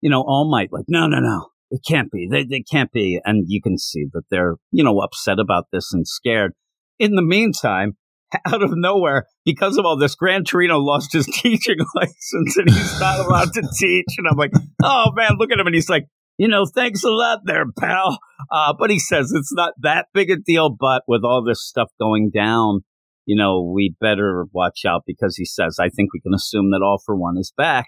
you 0.00 0.10
know, 0.10 0.22
All 0.26 0.50
Might 0.50 0.72
like, 0.72 0.86
No, 0.88 1.06
no, 1.06 1.20
no. 1.20 1.50
It 1.70 1.82
can't 1.86 2.10
be. 2.10 2.28
They, 2.28 2.44
they 2.44 2.62
can't 2.62 2.90
be. 2.90 3.20
And 3.24 3.44
you 3.46 3.62
can 3.62 3.78
see 3.78 4.06
that 4.14 4.24
they're, 4.30 4.56
you 4.72 4.82
know, 4.82 4.98
upset 4.98 5.38
about 5.38 5.66
this 5.72 5.92
and 5.92 6.08
scared. 6.08 6.54
In 6.98 7.14
the 7.14 7.22
meantime, 7.22 7.96
out 8.46 8.62
of 8.62 8.70
nowhere, 8.74 9.26
because 9.44 9.76
of 9.76 9.84
all 9.84 9.96
this, 9.96 10.14
Gran 10.14 10.44
Torino 10.44 10.78
lost 10.78 11.12
his 11.12 11.26
teaching 11.42 11.78
license 11.94 12.56
and 12.56 12.70
he's 12.70 13.00
not 13.00 13.20
allowed 13.26 13.52
to 13.54 13.62
teach. 13.78 14.06
And 14.18 14.26
I'm 14.30 14.36
like, 14.36 14.52
oh 14.82 15.12
man, 15.14 15.32
look 15.38 15.50
at 15.50 15.58
him. 15.58 15.66
And 15.66 15.74
he's 15.74 15.88
like, 15.88 16.06
you 16.38 16.48
know, 16.48 16.64
thanks 16.66 17.04
a 17.04 17.10
lot 17.10 17.40
there, 17.44 17.64
pal. 17.78 18.18
Uh, 18.50 18.74
but 18.78 18.90
he 18.90 18.98
says 18.98 19.32
it's 19.32 19.52
not 19.52 19.72
that 19.82 20.06
big 20.12 20.30
a 20.30 20.36
deal. 20.36 20.68
But 20.70 21.02
with 21.06 21.22
all 21.24 21.44
this 21.44 21.64
stuff 21.64 21.90
going 22.00 22.30
down, 22.34 22.80
you 23.26 23.36
know, 23.36 23.62
we 23.62 23.94
better 24.00 24.46
watch 24.52 24.84
out 24.86 25.02
because 25.06 25.36
he 25.36 25.44
says, 25.44 25.78
I 25.80 25.88
think 25.88 26.12
we 26.12 26.20
can 26.20 26.34
assume 26.34 26.70
that 26.72 26.82
All 26.84 27.00
for 27.04 27.16
One 27.16 27.36
is 27.38 27.52
back. 27.56 27.86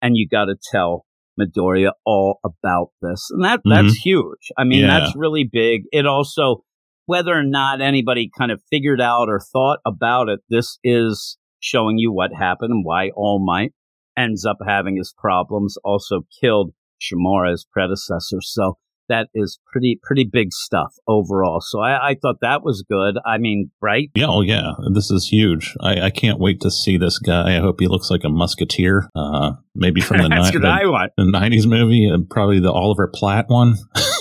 And 0.00 0.16
you 0.16 0.28
got 0.28 0.44
to 0.44 0.54
tell 0.70 1.04
Midoriya 1.38 1.90
all 2.06 2.38
about 2.44 2.90
this. 3.02 3.26
And 3.30 3.44
that, 3.44 3.60
that's 3.64 3.96
huge. 3.96 4.52
I 4.56 4.64
mean, 4.64 4.84
Yeah. 4.84 5.00
that's 5.00 5.16
really 5.16 5.44
big. 5.44 5.82
It 5.92 6.06
also, 6.06 6.64
whether 7.08 7.32
or 7.32 7.42
not 7.42 7.80
anybody 7.80 8.30
kind 8.36 8.52
of 8.52 8.60
figured 8.70 9.00
out 9.00 9.30
or 9.30 9.40
thought 9.40 9.78
about 9.86 10.28
it, 10.28 10.40
this 10.50 10.78
is 10.84 11.38
showing 11.58 11.96
you 11.96 12.12
what 12.12 12.30
happened 12.38 12.70
and 12.70 12.84
why 12.84 13.08
All 13.16 13.42
Might 13.42 13.72
ends 14.14 14.44
up 14.44 14.58
having 14.66 14.96
his 14.96 15.14
problems, 15.16 15.78
also 15.82 16.26
killed 16.38 16.74
Shimura's 17.00 17.66
predecessor. 17.72 18.42
So 18.42 18.76
that 19.08 19.28
is 19.34 19.58
pretty, 19.72 19.98
pretty 20.02 20.28
big 20.30 20.52
stuff 20.52 20.92
overall. 21.06 21.62
So 21.62 21.80
I, 21.80 22.10
I 22.10 22.16
thought 22.20 22.42
that 22.42 22.62
was 22.62 22.84
good. 22.86 23.14
I 23.24 23.38
mean, 23.38 23.70
right? 23.80 24.10
Yeah, 24.14 24.26
oh 24.28 24.42
yeah, 24.42 24.72
this 24.92 25.10
is 25.10 25.28
huge. 25.28 25.74
I, 25.80 26.02
I 26.02 26.10
can't 26.10 26.38
wait 26.38 26.60
to 26.60 26.70
see 26.70 26.98
this 26.98 27.18
guy. 27.18 27.56
I 27.56 27.60
hope 27.60 27.80
he 27.80 27.86
looks 27.86 28.10
like 28.10 28.24
a 28.24 28.28
musketeer, 28.28 29.08
uh, 29.16 29.52
maybe 29.74 30.02
from 30.02 30.18
the, 30.22 30.28
ni- 30.28 30.50
the, 30.50 31.10
the 31.16 31.22
'90s 31.22 31.66
movie, 31.66 32.04
and 32.04 32.28
probably 32.28 32.60
the 32.60 32.70
Oliver 32.70 33.08
Platt 33.08 33.46
one. 33.48 33.76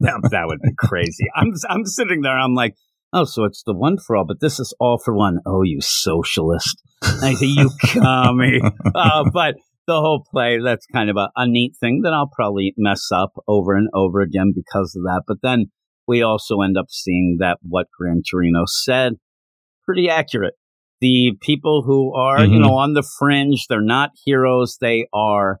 That, 0.00 0.20
that 0.30 0.46
would 0.46 0.60
be 0.62 0.72
crazy. 0.78 1.24
I'm, 1.34 1.52
I'm 1.68 1.84
sitting 1.84 2.22
there. 2.22 2.38
I'm 2.38 2.54
like, 2.54 2.74
oh, 3.12 3.24
so 3.24 3.44
it's 3.44 3.62
the 3.64 3.74
one 3.74 3.98
for 3.98 4.16
all, 4.16 4.24
but 4.26 4.40
this 4.40 4.60
is 4.60 4.74
all 4.78 4.98
for 4.98 5.14
one. 5.14 5.38
Oh, 5.46 5.62
you 5.62 5.78
socialist. 5.80 6.80
I 7.02 7.34
say, 7.34 7.46
you 7.46 7.70
commie. 7.84 8.60
uh, 8.94 9.24
but 9.32 9.56
the 9.86 9.94
whole 10.00 10.24
play, 10.30 10.58
that's 10.62 10.86
kind 10.92 11.10
of 11.10 11.16
a, 11.16 11.30
a 11.36 11.48
neat 11.48 11.74
thing 11.80 12.02
that 12.04 12.12
I'll 12.12 12.30
probably 12.32 12.74
mess 12.76 13.08
up 13.12 13.32
over 13.48 13.74
and 13.74 13.88
over 13.94 14.20
again 14.20 14.52
because 14.54 14.94
of 14.96 15.02
that. 15.04 15.22
But 15.26 15.38
then 15.42 15.66
we 16.06 16.22
also 16.22 16.60
end 16.60 16.76
up 16.78 16.86
seeing 16.90 17.38
that 17.40 17.58
what 17.62 17.86
Gran 17.98 18.22
Torino 18.30 18.64
said, 18.66 19.14
pretty 19.84 20.08
accurate. 20.08 20.54
The 21.00 21.32
people 21.40 21.82
who 21.86 22.12
are, 22.14 22.44
you 22.44 22.58
Mhm. 22.58 22.66
know, 22.66 22.74
on 22.74 22.94
the 22.94 23.08
fringe, 23.18 23.66
they're 23.68 23.80
not 23.80 24.10
heroes. 24.24 24.78
They 24.80 25.06
are 25.12 25.58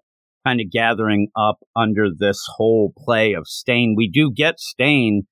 kind 0.48 0.60
of 0.60 0.70
gathering 0.72 1.28
up 1.36 1.58
under 1.76 2.06
this 2.16 2.40
whole 2.56 2.92
play 3.04 3.34
of 3.34 3.46
Stain. 3.46 3.94
We 3.96 4.08
do 4.08 4.32
get 4.34 4.58
Stain 4.58 5.22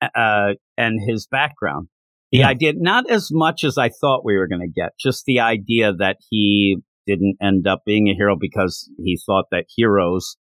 uh, 0.00 0.52
and 0.78 0.98
his 1.06 1.26
background. 1.30 1.88
The 2.30 2.38
Yeah. 2.38 2.48
idea, 2.48 2.72
not 2.76 3.10
as 3.10 3.28
much 3.30 3.62
as 3.64 3.76
I 3.76 3.90
thought 4.00 4.24
we 4.24 4.36
were 4.38 4.48
going 4.48 4.62
to 4.62 4.80
get, 4.80 4.92
just 4.98 5.24
the 5.26 5.40
idea 5.40 5.92
that 5.92 6.16
he 6.30 6.78
didn't 7.06 7.36
end 7.42 7.66
up 7.66 7.80
being 7.84 8.08
a 8.08 8.14
hero 8.14 8.36
because 8.40 8.90
he 9.04 9.18
thought 9.26 9.46
that 9.50 9.64
heroes 9.76 10.36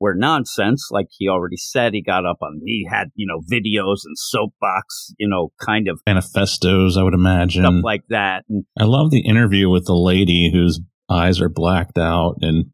were 0.00 0.14
nonsense. 0.14 0.88
Like 0.90 1.06
he 1.10 1.28
already 1.28 1.56
said, 1.58 1.92
he 1.94 2.02
got 2.02 2.24
up 2.26 2.38
on, 2.42 2.60
he 2.64 2.86
had, 2.90 3.08
you 3.14 3.26
know, 3.26 3.40
videos 3.40 3.98
and 4.04 4.16
soapbox, 4.16 5.12
you 5.18 5.28
know, 5.28 5.52
kind 5.64 5.88
of 5.88 6.00
Manifestos, 6.06 6.96
I 6.96 7.02
would 7.04 7.14
imagine. 7.14 7.62
stuff 7.62 7.84
like 7.84 8.02
that. 8.08 8.44
And 8.48 8.64
I 8.78 8.84
love 8.84 9.10
the 9.10 9.20
interview 9.20 9.68
with 9.70 9.84
the 9.86 9.94
lady 9.94 10.50
whose 10.52 10.80
eyes 11.10 11.40
are 11.40 11.48
blacked 11.50 11.98
out, 11.98 12.36
and 12.40 12.66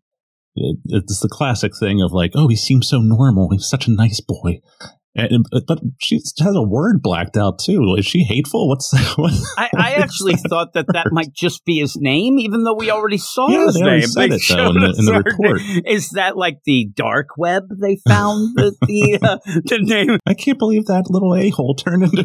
it's 0.87 1.21
the 1.21 1.29
classic 1.29 1.73
thing 1.79 2.01
of 2.03 2.13
like, 2.13 2.33
"Oh, 2.35 2.49
he 2.49 2.57
seems 2.57 2.89
so 2.89 2.99
normal. 2.99 3.51
He's 3.51 3.69
such 3.69 3.87
a 3.87 3.91
nice 3.93 4.21
boy." 4.21 4.61
And, 5.19 5.47
but 5.67 5.79
she 5.99 6.17
has 6.41 6.55
a 6.55 6.61
word 6.63 7.01
blacked 7.01 7.39
out 7.39 7.59
too. 7.59 7.95
Is 7.97 8.05
she 8.05 8.25
hateful? 8.25 8.69
What's 8.69 8.93
what? 9.17 9.33
I, 9.57 9.71
I 9.75 9.93
actually 9.97 10.35
thought 10.37 10.75
that 10.75 10.89
that 10.93 11.07
might 11.11 11.33
just 11.33 11.65
be 11.65 11.79
his 11.79 11.97
name, 11.97 12.39
even 12.39 12.65
though 12.65 12.75
we 12.75 12.91
already 12.91 13.17
saw 13.17 13.49
Yeah, 13.49 13.65
his 13.65 13.81
name. 13.81 14.03
said 14.03 14.31
They 14.31 14.35
it, 14.35 14.43
though, 14.47 14.69
in 14.69 14.75
the- 14.75 14.95
in 14.99 15.05
the 15.07 15.23
report. 15.25 15.63
name. 15.63 15.83
Is 15.87 16.11
that 16.11 16.37
like 16.37 16.59
the 16.67 16.91
dark 16.95 17.29
web 17.39 17.63
they 17.81 17.97
found 18.07 18.57
the 18.57 18.77
the, 18.83 19.19
uh, 19.23 19.39
the 19.65 19.79
name? 19.81 20.19
I 20.27 20.35
can't 20.35 20.59
believe 20.59 20.85
that 20.85 21.05
little 21.09 21.35
a 21.35 21.49
hole 21.49 21.75
turned 21.75 22.03
into 22.03 22.17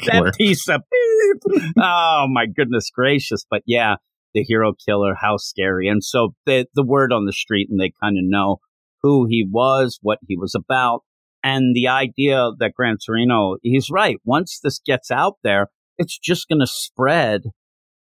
killer. 0.00 0.24
That 0.24 0.34
piece 0.38 0.66
of 0.70 0.80
beep. 0.90 1.72
Oh 1.76 2.28
my 2.30 2.46
goodness 2.46 2.88
gracious! 2.88 3.44
But 3.50 3.60
yeah, 3.66 3.96
the 4.34 4.42
hero 4.42 4.72
killer. 4.86 5.14
How 5.20 5.36
scary! 5.36 5.88
And 5.88 6.02
so 6.02 6.34
the 6.46 6.66
the 6.74 6.84
word 6.84 7.12
on 7.12 7.26
the 7.26 7.32
street, 7.32 7.68
and 7.70 7.80
they 7.80 7.92
kind 8.02 8.16
of 8.18 8.24
know 8.24 8.58
who 9.02 9.26
he 9.28 9.46
was, 9.48 9.98
what 10.02 10.18
he 10.28 10.36
was 10.36 10.54
about, 10.54 11.00
and 11.42 11.74
the 11.74 11.88
idea 11.88 12.50
that 12.58 12.74
Gran 12.76 12.96
Torino. 13.04 13.56
He's 13.62 13.90
right. 13.90 14.16
Once 14.24 14.60
this 14.62 14.80
gets 14.84 15.10
out 15.10 15.38
there, 15.42 15.68
it's 15.98 16.18
just 16.18 16.48
going 16.48 16.60
to 16.60 16.66
spread 16.66 17.42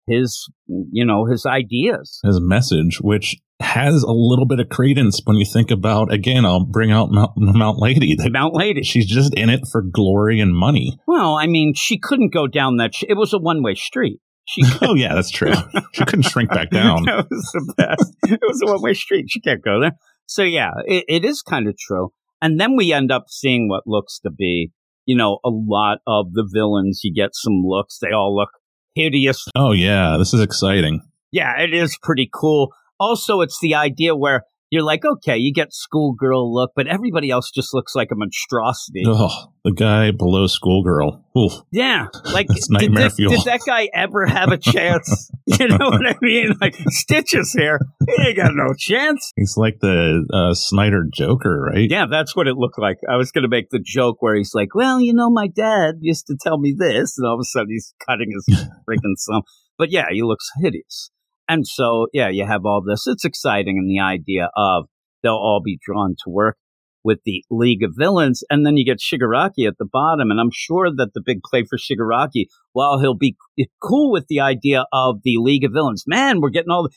his 0.07 0.49
you 0.67 1.05
know 1.05 1.27
his 1.27 1.47
ideas. 1.47 2.21
his 2.25 2.41
message, 2.41 2.99
which 3.01 3.37
has 3.61 4.03
a 4.03 4.11
little 4.11 4.47
bit 4.47 4.59
of 4.59 4.69
credence 4.69 5.21
when 5.25 5.37
you 5.37 5.45
think 5.45 5.71
about. 5.71 6.13
Again, 6.13 6.45
I'll 6.45 6.65
bring 6.65 6.91
out 6.91 7.11
Mount, 7.11 7.33
Mount 7.37 7.79
Lady. 7.79 8.17
Mount 8.31 8.55
Lady. 8.55 8.83
she's 8.83 9.07
just 9.07 9.33
in 9.35 9.49
it 9.49 9.61
for 9.71 9.83
glory 9.83 10.41
and 10.41 10.55
money. 10.55 10.99
Well, 11.07 11.37
I 11.37 11.47
mean, 11.47 11.73
she 11.75 11.99
couldn't 11.99 12.33
go 12.33 12.47
down 12.49 12.79
that. 12.79 12.95
Sh- 12.95 13.05
it 13.09 13.17
was 13.17 13.33
a 13.33 13.39
one 13.39 13.63
way 13.63 13.75
street. 13.75 14.19
She 14.47 14.63
oh 14.83 14.95
yeah, 14.95 15.15
that's 15.15 15.31
true. 15.31 15.53
She 15.93 16.05
couldn't 16.05 16.23
shrink 16.23 16.51
back 16.51 16.71
down. 16.71 17.03
that 17.07 17.27
was 17.31 17.51
the 17.53 17.75
best. 17.77 18.17
It 18.25 18.41
was 18.43 18.63
a 18.63 18.73
one 18.73 18.83
way 18.83 18.95
street. 18.95 19.27
She 19.29 19.41
can't 19.41 19.63
go 19.63 19.81
there. 19.81 19.93
So 20.27 20.43
yeah, 20.43 20.71
it, 20.87 21.05
it 21.07 21.25
is 21.25 21.43
kind 21.43 21.69
of 21.69 21.77
true. 21.77 22.13
And 22.41 22.59
then 22.59 22.77
we 22.77 22.93
end 22.93 23.13
up 23.13 23.27
seeing 23.29 23.69
what 23.69 23.87
looks 23.87 24.19
to 24.21 24.31
be, 24.31 24.73
you 25.05 25.17
know, 25.17 25.39
a 25.45 25.51
lot 25.51 25.99
of 26.07 26.33
the 26.33 26.49
villains. 26.51 27.01
You 27.05 27.15
get 27.15 27.31
some 27.35 27.63
looks. 27.65 27.99
They 27.99 28.11
all 28.11 28.35
look 28.35 28.49
hideous. 28.95 29.47
Oh 29.55 29.73
yeah, 29.73 30.17
this 30.19 30.33
is 30.33 30.41
exciting. 30.41 31.03
Yeah, 31.31 31.61
it 31.61 31.75
is 31.75 31.99
pretty 32.03 32.29
cool. 32.33 32.73
Also, 32.99 33.41
it's 33.41 33.59
the 33.61 33.75
idea 33.75 34.17
where 34.17 34.45
you're 34.73 34.83
like, 34.83 35.05
okay, 35.05 35.37
you 35.37 35.53
get 35.53 35.75
schoolgirl 35.75 36.51
look, 36.51 36.71
but 36.75 36.87
everybody 36.87 37.29
else 37.29 37.51
just 37.55 37.75
looks 37.75 37.95
like 37.95 38.09
a 38.11 38.15
monstrosity. 38.17 39.03
Oh, 39.07 39.53
the 39.65 39.71
guy 39.71 40.13
below 40.13 40.47
schoolgirl. 40.47 41.23
Oof. 41.37 41.53
Yeah, 41.71 42.07
like 42.33 42.47
That's 42.49 42.71
nightmare 42.71 43.09
did- 43.11 43.13
fuel. 43.17 43.33
did 43.33 43.45
that 43.45 43.61
guy 43.67 43.91
ever 43.93 44.25
have 44.25 44.51
a 44.51 44.57
chance? 44.57 45.31
you 45.47 45.69
know 45.69 45.91
what 45.91 46.07
I 46.07 46.15
mean? 46.23 46.55
Like 46.59 46.75
Stitches 46.89 47.53
here, 47.53 47.81
he 48.07 48.29
ain't 48.29 48.37
got 48.39 48.53
no 48.55 48.73
chance. 48.79 49.31
He's 49.37 49.59
like 49.59 49.81
the 49.81 50.27
uh, 50.33 50.55
Snyder 50.55 51.05
Joker, 51.13 51.69
right? 51.71 51.91
Yeah, 51.91 52.07
that's 52.11 52.35
what 52.35 52.49
it 52.49 52.57
looked 52.57 52.79
like. 52.79 52.97
I 53.07 53.17
was 53.17 53.31
going 53.31 53.43
to 53.43 53.49
make 53.51 53.69
the 53.69 53.79
joke 53.85 54.17
where 54.21 54.35
he's 54.35 54.53
like, 54.55 54.75
"Well, 54.75 55.03
you 55.03 55.13
know, 55.13 55.29
my 55.29 55.49
dad 55.49 55.97
used 56.01 56.27
to 56.29 56.37
tell 56.41 56.59
me 56.59 56.75
this," 56.77 57.19
and 57.19 57.27
all 57.29 57.35
of 57.35 57.41
a 57.41 57.45
sudden 57.45 57.69
he's 57.71 57.93
cutting 58.09 58.31
his 58.33 58.57
freaking 58.89 59.17
thumb. 59.29 59.43
But 59.77 59.91
yeah, 59.91 60.07
he 60.11 60.23
looks 60.23 60.49
hideous. 60.63 61.11
And 61.49 61.67
so, 61.67 62.07
yeah, 62.13 62.29
you 62.29 62.47
have 62.47 62.65
all 62.65 62.83
this. 62.87 63.07
It's 63.07 63.25
exciting, 63.25 63.79
and 63.79 63.91
the 63.91 64.01
idea 64.03 64.51
of 64.57 64.87
they'll 65.23 65.33
all 65.33 65.61
be 65.65 65.79
drawn 65.85 66.15
to 66.25 66.31
work. 66.31 66.57
with 67.05 67.21
the 67.25 67.45
League 67.51 67.83
of 67.83 67.93
Villains, 67.97 68.43
and 68.51 68.65
then 68.65 68.77
you 68.77 68.85
get 68.85 68.99
Shigaraki 68.99 69.67
at 69.67 69.79
the 69.79 69.89
bottom. 69.91 70.31
And 70.31 70.41
I'm 70.41 70.51
sure 70.53 70.91
that 70.95 71.11
the 71.15 71.23
big 71.25 71.41
play 71.43 71.65
for 71.69 71.79
Shigaraki, 71.79 72.47
while 72.73 73.01
he'll 73.01 73.17
be 73.17 73.37
cool 73.83 74.13
with 74.13 74.27
the 74.29 74.41
idea 74.41 74.87
of 74.93 75.17
the 75.25 75.37
League 75.39 75.65
of 75.65 75.73
Villains, 75.73 76.05
man, 76.07 76.41
we're 76.41 76.51
getting 76.51 76.71
all 76.71 76.85
the. 76.85 76.91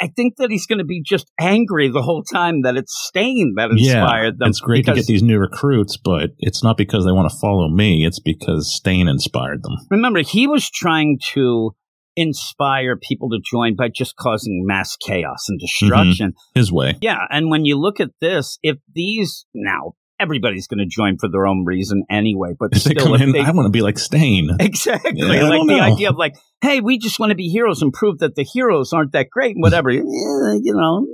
I 0.00 0.08
think 0.08 0.38
that 0.38 0.50
he's 0.50 0.66
going 0.66 0.80
to 0.80 0.84
be 0.84 1.00
just 1.00 1.30
angry 1.40 1.88
the 1.88 2.02
whole 2.02 2.24
time 2.24 2.62
that 2.62 2.76
it's 2.76 2.92
Stain 3.06 3.54
that 3.56 3.70
inspired 3.70 4.24
yeah, 4.24 4.38
them. 4.38 4.48
It's 4.48 4.58
great 4.58 4.86
to 4.86 4.94
get 4.94 5.06
these 5.06 5.22
new 5.22 5.38
recruits, 5.38 5.96
but 5.96 6.30
it's 6.40 6.64
not 6.64 6.76
because 6.76 7.04
they 7.04 7.12
want 7.12 7.30
to 7.30 7.38
follow 7.38 7.68
me. 7.68 8.04
It's 8.04 8.18
because 8.18 8.74
Stain 8.74 9.06
inspired 9.06 9.62
them. 9.62 9.76
Remember, 9.92 10.20
he 10.22 10.48
was 10.48 10.68
trying 10.68 11.20
to 11.34 11.76
inspire 12.16 12.96
people 12.96 13.30
to 13.30 13.38
join 13.44 13.76
by 13.76 13.88
just 13.88 14.16
causing 14.16 14.64
mass 14.66 14.96
chaos 14.96 15.48
and 15.48 15.58
destruction. 15.58 16.30
Mm-hmm. 16.30 16.58
His 16.58 16.72
way. 16.72 16.96
Yeah. 17.00 17.18
And 17.30 17.50
when 17.50 17.64
you 17.64 17.78
look 17.78 18.00
at 18.00 18.10
this, 18.20 18.58
if 18.62 18.76
these 18.94 19.46
now 19.54 19.94
everybody's 20.20 20.66
going 20.66 20.78
to 20.78 20.86
join 20.86 21.18
for 21.18 21.28
their 21.28 21.46
own 21.46 21.64
reason 21.64 22.04
anyway, 22.10 22.54
but 22.58 22.70
if 22.72 22.82
still, 22.82 23.16
they 23.16 23.24
in, 23.24 23.32
they, 23.32 23.40
I 23.40 23.50
want 23.50 23.66
to 23.66 23.70
be 23.70 23.82
like 23.82 23.98
Stain. 23.98 24.50
Exactly. 24.60 25.12
Yeah, 25.14 25.48
like 25.48 25.66
the 25.66 25.76
know. 25.76 25.80
idea 25.80 26.10
of 26.10 26.16
like, 26.16 26.34
hey, 26.62 26.80
we 26.80 26.98
just 26.98 27.18
want 27.18 27.30
to 27.30 27.36
be 27.36 27.48
heroes 27.48 27.82
and 27.82 27.92
prove 27.92 28.18
that 28.18 28.34
the 28.34 28.44
heroes 28.44 28.92
aren't 28.92 29.12
that 29.12 29.28
great 29.30 29.56
and 29.56 29.62
whatever. 29.62 29.90
you 29.90 30.02
know, 30.04 31.06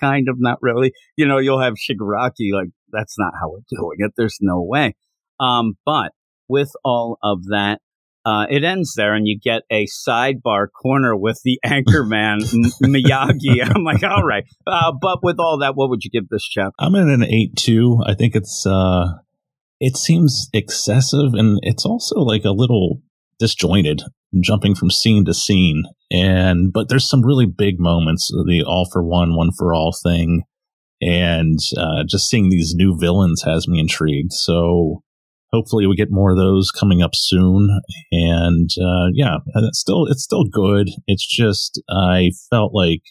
kind 0.00 0.28
of 0.28 0.36
not 0.38 0.58
really. 0.62 0.92
You 1.16 1.26
know, 1.26 1.38
you'll 1.38 1.60
have 1.60 1.74
Shigaraki 1.74 2.52
like, 2.52 2.70
that's 2.90 3.16
not 3.18 3.32
how 3.40 3.50
we're 3.50 3.60
doing 3.68 3.96
it. 3.98 4.12
There's 4.16 4.38
no 4.40 4.62
way. 4.62 4.94
Um, 5.38 5.74
but 5.84 6.12
with 6.48 6.70
all 6.84 7.18
of 7.22 7.44
that, 7.50 7.80
uh, 8.26 8.44
it 8.50 8.64
ends 8.64 8.94
there, 8.96 9.14
and 9.14 9.28
you 9.28 9.38
get 9.38 9.62
a 9.70 9.86
sidebar 9.86 10.66
corner 10.82 11.16
with 11.16 11.40
the 11.44 11.60
anchorman 11.64 12.42
M- 12.52 12.90
Miyagi. 12.92 13.62
I'm 13.74 13.84
like, 13.84 14.02
all 14.02 14.24
right. 14.24 14.42
Uh, 14.66 14.92
but 15.00 15.20
with 15.22 15.36
all 15.38 15.58
that, 15.60 15.76
what 15.76 15.90
would 15.90 16.02
you 16.02 16.10
give 16.10 16.28
this 16.28 16.42
chapter? 16.42 16.74
I'm 16.80 16.96
in 16.96 17.08
an 17.08 17.22
eight 17.22 17.54
two. 17.56 18.02
I 18.04 18.14
think 18.14 18.34
it's 18.34 18.66
uh, 18.66 19.12
it 19.78 19.96
seems 19.96 20.48
excessive, 20.52 21.34
and 21.34 21.60
it's 21.62 21.86
also 21.86 22.16
like 22.16 22.44
a 22.44 22.50
little 22.50 23.00
disjointed, 23.38 24.02
jumping 24.40 24.74
from 24.74 24.90
scene 24.90 25.24
to 25.26 25.32
scene. 25.32 25.84
And 26.10 26.72
but 26.72 26.88
there's 26.88 27.08
some 27.08 27.24
really 27.24 27.46
big 27.46 27.78
moments. 27.78 28.26
The 28.28 28.64
all 28.66 28.88
for 28.92 29.04
one, 29.04 29.36
one 29.36 29.50
for 29.56 29.72
all 29.72 29.96
thing, 30.02 30.42
and 31.00 31.60
uh, 31.76 32.02
just 32.08 32.28
seeing 32.28 32.50
these 32.50 32.74
new 32.74 32.98
villains 32.98 33.42
has 33.42 33.68
me 33.68 33.78
intrigued. 33.78 34.32
So 34.32 35.04
hopefully 35.52 35.86
we 35.86 35.96
get 35.96 36.10
more 36.10 36.32
of 36.32 36.36
those 36.36 36.70
coming 36.70 37.02
up 37.02 37.12
soon 37.14 37.80
and 38.12 38.70
uh, 38.80 39.06
yeah 39.12 39.36
it's 39.56 39.78
still 39.78 40.06
it's 40.06 40.22
still 40.22 40.44
good 40.44 40.88
it's 41.06 41.26
just 41.26 41.80
i 41.88 42.30
felt 42.50 42.72
like 42.74 43.02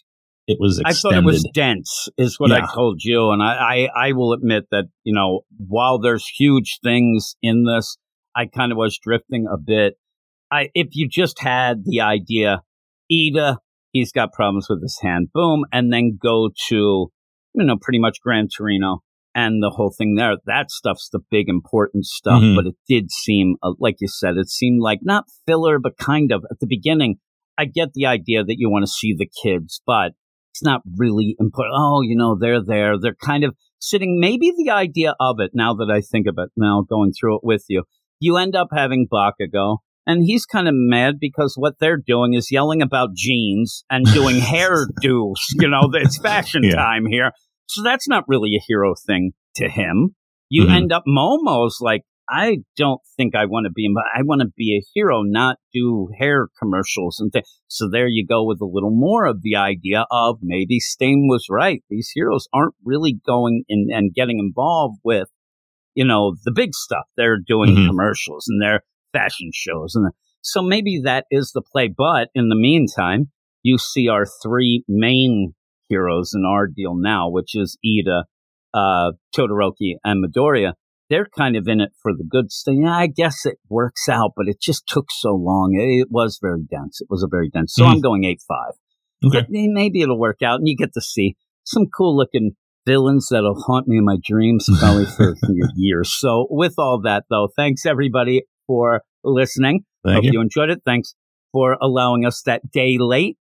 it 0.47 0.57
was 0.59 0.79
extended. 0.79 0.97
I 0.97 1.01
thought 1.01 1.23
it 1.23 1.25
was 1.25 1.49
dense, 1.53 2.09
is 2.17 2.39
what 2.39 2.51
Yeah. 2.51 2.57
I 2.57 2.73
told 2.73 3.03
you, 3.03 3.31
and 3.31 3.41
I, 3.41 3.87
I, 3.95 4.09
I 4.09 4.11
will 4.11 4.33
admit 4.33 4.65
that 4.71 4.85
you 5.03 5.13
know 5.13 5.41
while 5.57 5.97
there's 5.99 6.27
huge 6.27 6.79
things 6.83 7.35
in 7.41 7.63
this, 7.63 7.97
I 8.35 8.45
kind 8.45 8.71
of 8.71 8.77
was 8.77 8.99
drifting 9.01 9.47
a 9.51 9.57
bit. 9.57 9.95
I 10.51 10.69
if 10.75 10.89
you 10.91 11.09
just 11.09 11.41
had 11.41 11.83
the 11.85 12.01
idea, 12.01 12.61
Ida, 13.11 13.57
he's 13.91 14.11
got 14.11 14.33
problems 14.33 14.67
with 14.69 14.81
his 14.83 14.99
hand, 15.01 15.29
boom, 15.33 15.65
and 15.71 15.91
then 15.91 16.19
go 16.21 16.49
to 16.67 16.75
you 17.55 17.65
know 17.65 17.77
pretty 17.81 17.99
much 17.99 18.21
Gran 18.21 18.47
Torino 18.55 19.01
and 19.35 19.61
the 19.61 19.69
whole 19.75 19.93
thing 19.95 20.15
there. 20.15 20.35
That 20.45 20.71
stuff's 20.71 21.09
the 21.11 21.19
big 21.29 21.49
important 21.49 22.05
stuff, 22.05 22.41
Mhm. 22.41 22.55
but 22.55 22.65
it 22.65 22.75
did 22.87 23.11
seem 23.11 23.57
uh, 23.61 23.73
like 23.79 23.97
you 23.99 24.07
said, 24.07 24.37
it 24.37 24.49
seemed 24.49 24.81
like 24.81 24.99
not 25.03 25.25
filler, 25.45 25.77
but 25.77 25.97
kind 25.97 26.31
of 26.31 26.43
at 26.49 26.59
the 26.59 26.67
beginning. 26.67 27.17
I 27.57 27.65
get 27.65 27.93
the 27.93 28.05
idea 28.05 28.43
that 28.43 28.55
you 28.57 28.69
want 28.69 28.83
to 28.83 28.91
see 28.91 29.13
the 29.17 29.29
kids, 29.43 29.81
but 29.85 30.13
it's 30.51 30.63
not 30.63 30.81
really 30.97 31.35
important. 31.39 31.75
Oh, 31.77 32.01
you 32.01 32.15
know, 32.15 32.37
they're 32.39 32.63
there. 32.63 32.97
They're 32.99 33.15
kind 33.21 33.43
of 33.43 33.55
sitting. 33.79 34.19
Maybe 34.19 34.51
the 34.55 34.71
idea 34.71 35.15
of 35.19 35.39
it, 35.39 35.51
now 35.53 35.73
that 35.75 35.91
I 35.91 36.01
think 36.01 36.27
of 36.27 36.35
it, 36.37 36.49
now 36.57 36.83
going 36.89 37.11
through 37.11 37.35
it 37.37 37.41
with 37.43 37.65
you, 37.69 37.83
you 38.19 38.37
end 38.37 38.55
up 38.55 38.69
having 38.73 39.07
Bakugo, 39.11 39.77
and 40.07 40.23
he's 40.23 40.45
kind 40.45 40.67
of 40.67 40.73
mad 40.75 41.15
because 41.19 41.55
what 41.57 41.75
they're 41.79 41.97
doing 41.97 42.33
is 42.33 42.51
yelling 42.51 42.81
about 42.81 43.13
jeans 43.15 43.83
and 43.89 44.05
doing 44.05 44.35
hairdos. 44.51 45.35
You 45.59 45.67
know, 45.69 45.89
it's 45.93 46.17
fashion 46.17 46.63
Yeah. 46.63 46.75
time 46.75 47.05
here. 47.05 47.31
So 47.67 47.83
that's 47.83 48.07
not 48.07 48.25
really 48.27 48.55
a 48.55 48.63
hero 48.65 48.93
thing 48.95 49.33
to 49.55 49.69
him. 49.69 50.15
You 50.49 50.65
Mhm. 50.65 50.75
end 50.75 50.91
up 50.91 51.03
Momo's 51.07 51.79
like, 51.81 52.03
I 52.29 52.59
don't 52.75 53.01
think 53.17 53.35
I 53.35 53.45
want 53.45 53.65
to 53.65 53.71
be, 53.71 53.87
I 54.15 54.23
want 54.23 54.41
to 54.41 54.47
be 54.55 54.77
a 54.77 54.85
hero, 54.93 55.21
not 55.21 55.57
do 55.73 56.09
hair 56.17 56.47
commercials 56.59 57.19
and 57.19 57.31
things. 57.31 57.47
So 57.67 57.87
there 57.89 58.07
you 58.07 58.25
go 58.25 58.43
with 58.43 58.61
a 58.61 58.65
little 58.65 58.91
more 58.91 59.25
of 59.25 59.41
the 59.41 59.55
idea 59.55 60.05
of 60.09 60.39
maybe 60.41 60.79
Stain 60.79 61.27
was 61.29 61.47
right. 61.49 61.83
These 61.89 62.11
heroes 62.15 62.47
aren't 62.53 62.75
really 62.83 63.19
going 63.25 63.63
in 63.67 63.87
and 63.91 64.13
getting 64.13 64.39
involved 64.39 64.99
with, 65.03 65.29
you 65.93 66.05
know, 66.05 66.35
the 66.45 66.51
big 66.51 66.73
stuff. 66.73 67.05
They're 67.15 67.37
doing 67.39 67.75
Mhm. 67.75 67.87
commercials 67.87 68.45
and 68.47 68.61
their 68.61 68.81
fashion 69.13 69.51
shows. 69.53 69.93
And 69.95 70.11
so 70.41 70.61
maybe 70.61 71.01
that 71.03 71.25
is 71.31 71.51
the 71.53 71.61
play. 71.61 71.87
But 71.95 72.29
in 72.35 72.49
the 72.49 72.55
meantime, 72.55 73.31
you 73.63 73.77
see 73.77 74.07
our 74.07 74.25
three 74.43 74.83
main 74.87 75.54
heroes 75.89 76.31
in 76.35 76.43
our 76.45 76.67
deal 76.67 76.95
now, 76.95 77.29
which 77.29 77.55
is 77.55 77.77
Ida, 77.85 78.25
uh, 78.73 79.11
Todoroki, 79.35 79.95
and 80.03 80.23
Midoriya 80.23 80.73
they're 81.09 81.27
kind 81.37 81.55
of 81.55 81.67
in 81.67 81.81
it 81.81 81.91
for 82.01 82.13
the 82.13 82.23
good 82.23 82.51
stuff. 82.51 82.75
Yeah, 82.77 82.95
I 82.95 83.07
guess 83.07 83.45
it 83.45 83.57
works 83.69 84.09
out, 84.09 84.31
but 84.35 84.47
it 84.47 84.59
just 84.59 84.87
took 84.87 85.05
so 85.11 85.35
long. 85.35 85.75
It, 85.75 86.07
was 86.09 86.39
very 86.41 86.63
dense. 86.63 86.99
It 87.01 87.07
was 87.09 87.23
a 87.23 87.27
very 87.27 87.49
dense. 87.49 87.73
So 87.75 87.83
Mhm. 87.83 87.91
I'm 87.91 88.01
going 88.01 88.23
eight 88.23 88.41
five. 88.47 88.73
Okay. 89.25 89.41
But 89.41 89.49
maybe 89.49 90.01
it'll 90.01 90.19
work 90.19 90.41
out, 90.41 90.59
and 90.59 90.67
you 90.67 90.75
get 90.75 90.93
to 90.93 91.01
see 91.01 91.35
some 91.63 91.85
cool 91.87 92.15
looking 92.15 92.55
villains 92.85 93.27
that'll 93.29 93.55
haunt 93.55 93.87
me 93.87 93.97
in 93.97 94.05
my 94.05 94.17
dreams 94.23 94.67
probably 94.79 95.05
for 95.05 95.31
a 95.31 95.35
few 95.35 95.67
years. 95.75 96.13
So 96.17 96.47
with 96.49 96.75
all 96.77 97.01
that, 97.03 97.25
though, 97.29 97.49
thanks 97.55 97.85
everybody 97.85 98.43
for 98.67 99.01
listening. 99.23 99.85
Thank 100.03 100.15
Hope 100.15 100.23
you. 100.25 100.31
you 100.33 100.41
enjoyed 100.41 100.69
it. 100.69 100.81
Thanks 100.85 101.15
for 101.51 101.77
allowing 101.81 102.25
us 102.25 102.41
that 102.45 102.71
day 102.71 102.97
late. 102.99 103.37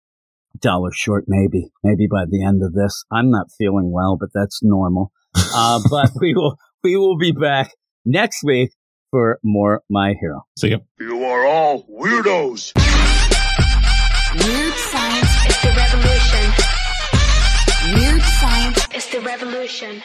Dollar 0.60 0.92
short, 0.94 1.26
maybe, 1.28 1.72
maybe 1.84 2.08
by 2.10 2.26
the 2.30 2.44
end 2.46 2.62
of 2.64 2.74
this. 2.74 3.04
I'm 3.12 3.30
not 3.32 3.48
feeling 3.58 3.92
well, 3.92 4.18
but 4.20 4.30
that's 4.34 4.60
normal. 4.64 5.12
Uh, 5.54 5.80
but 5.90 6.10
we 6.20 6.34
will, 6.34 6.58
we 6.84 6.96
will 6.98 7.18
be 7.18 7.32
back 7.32 7.72
next 8.06 8.44
week 8.44 8.72
for 9.12 9.40
more 9.44 9.82
My 9.90 10.14
Hero. 10.20 10.46
See 10.58 10.70
ya. 10.70 10.78
You 11.00 11.24
are 11.24 11.46
all 11.46 11.84
weirdos. 11.88 12.74
Weird 14.34 14.74
science 14.74 15.30
It's 15.46 15.62
the 15.62 15.74
revolution. 15.76 16.54
Weird 17.96 18.22
science 18.22 18.88
It's 18.94 19.12
the 19.12 19.22
revolution. 19.22 20.04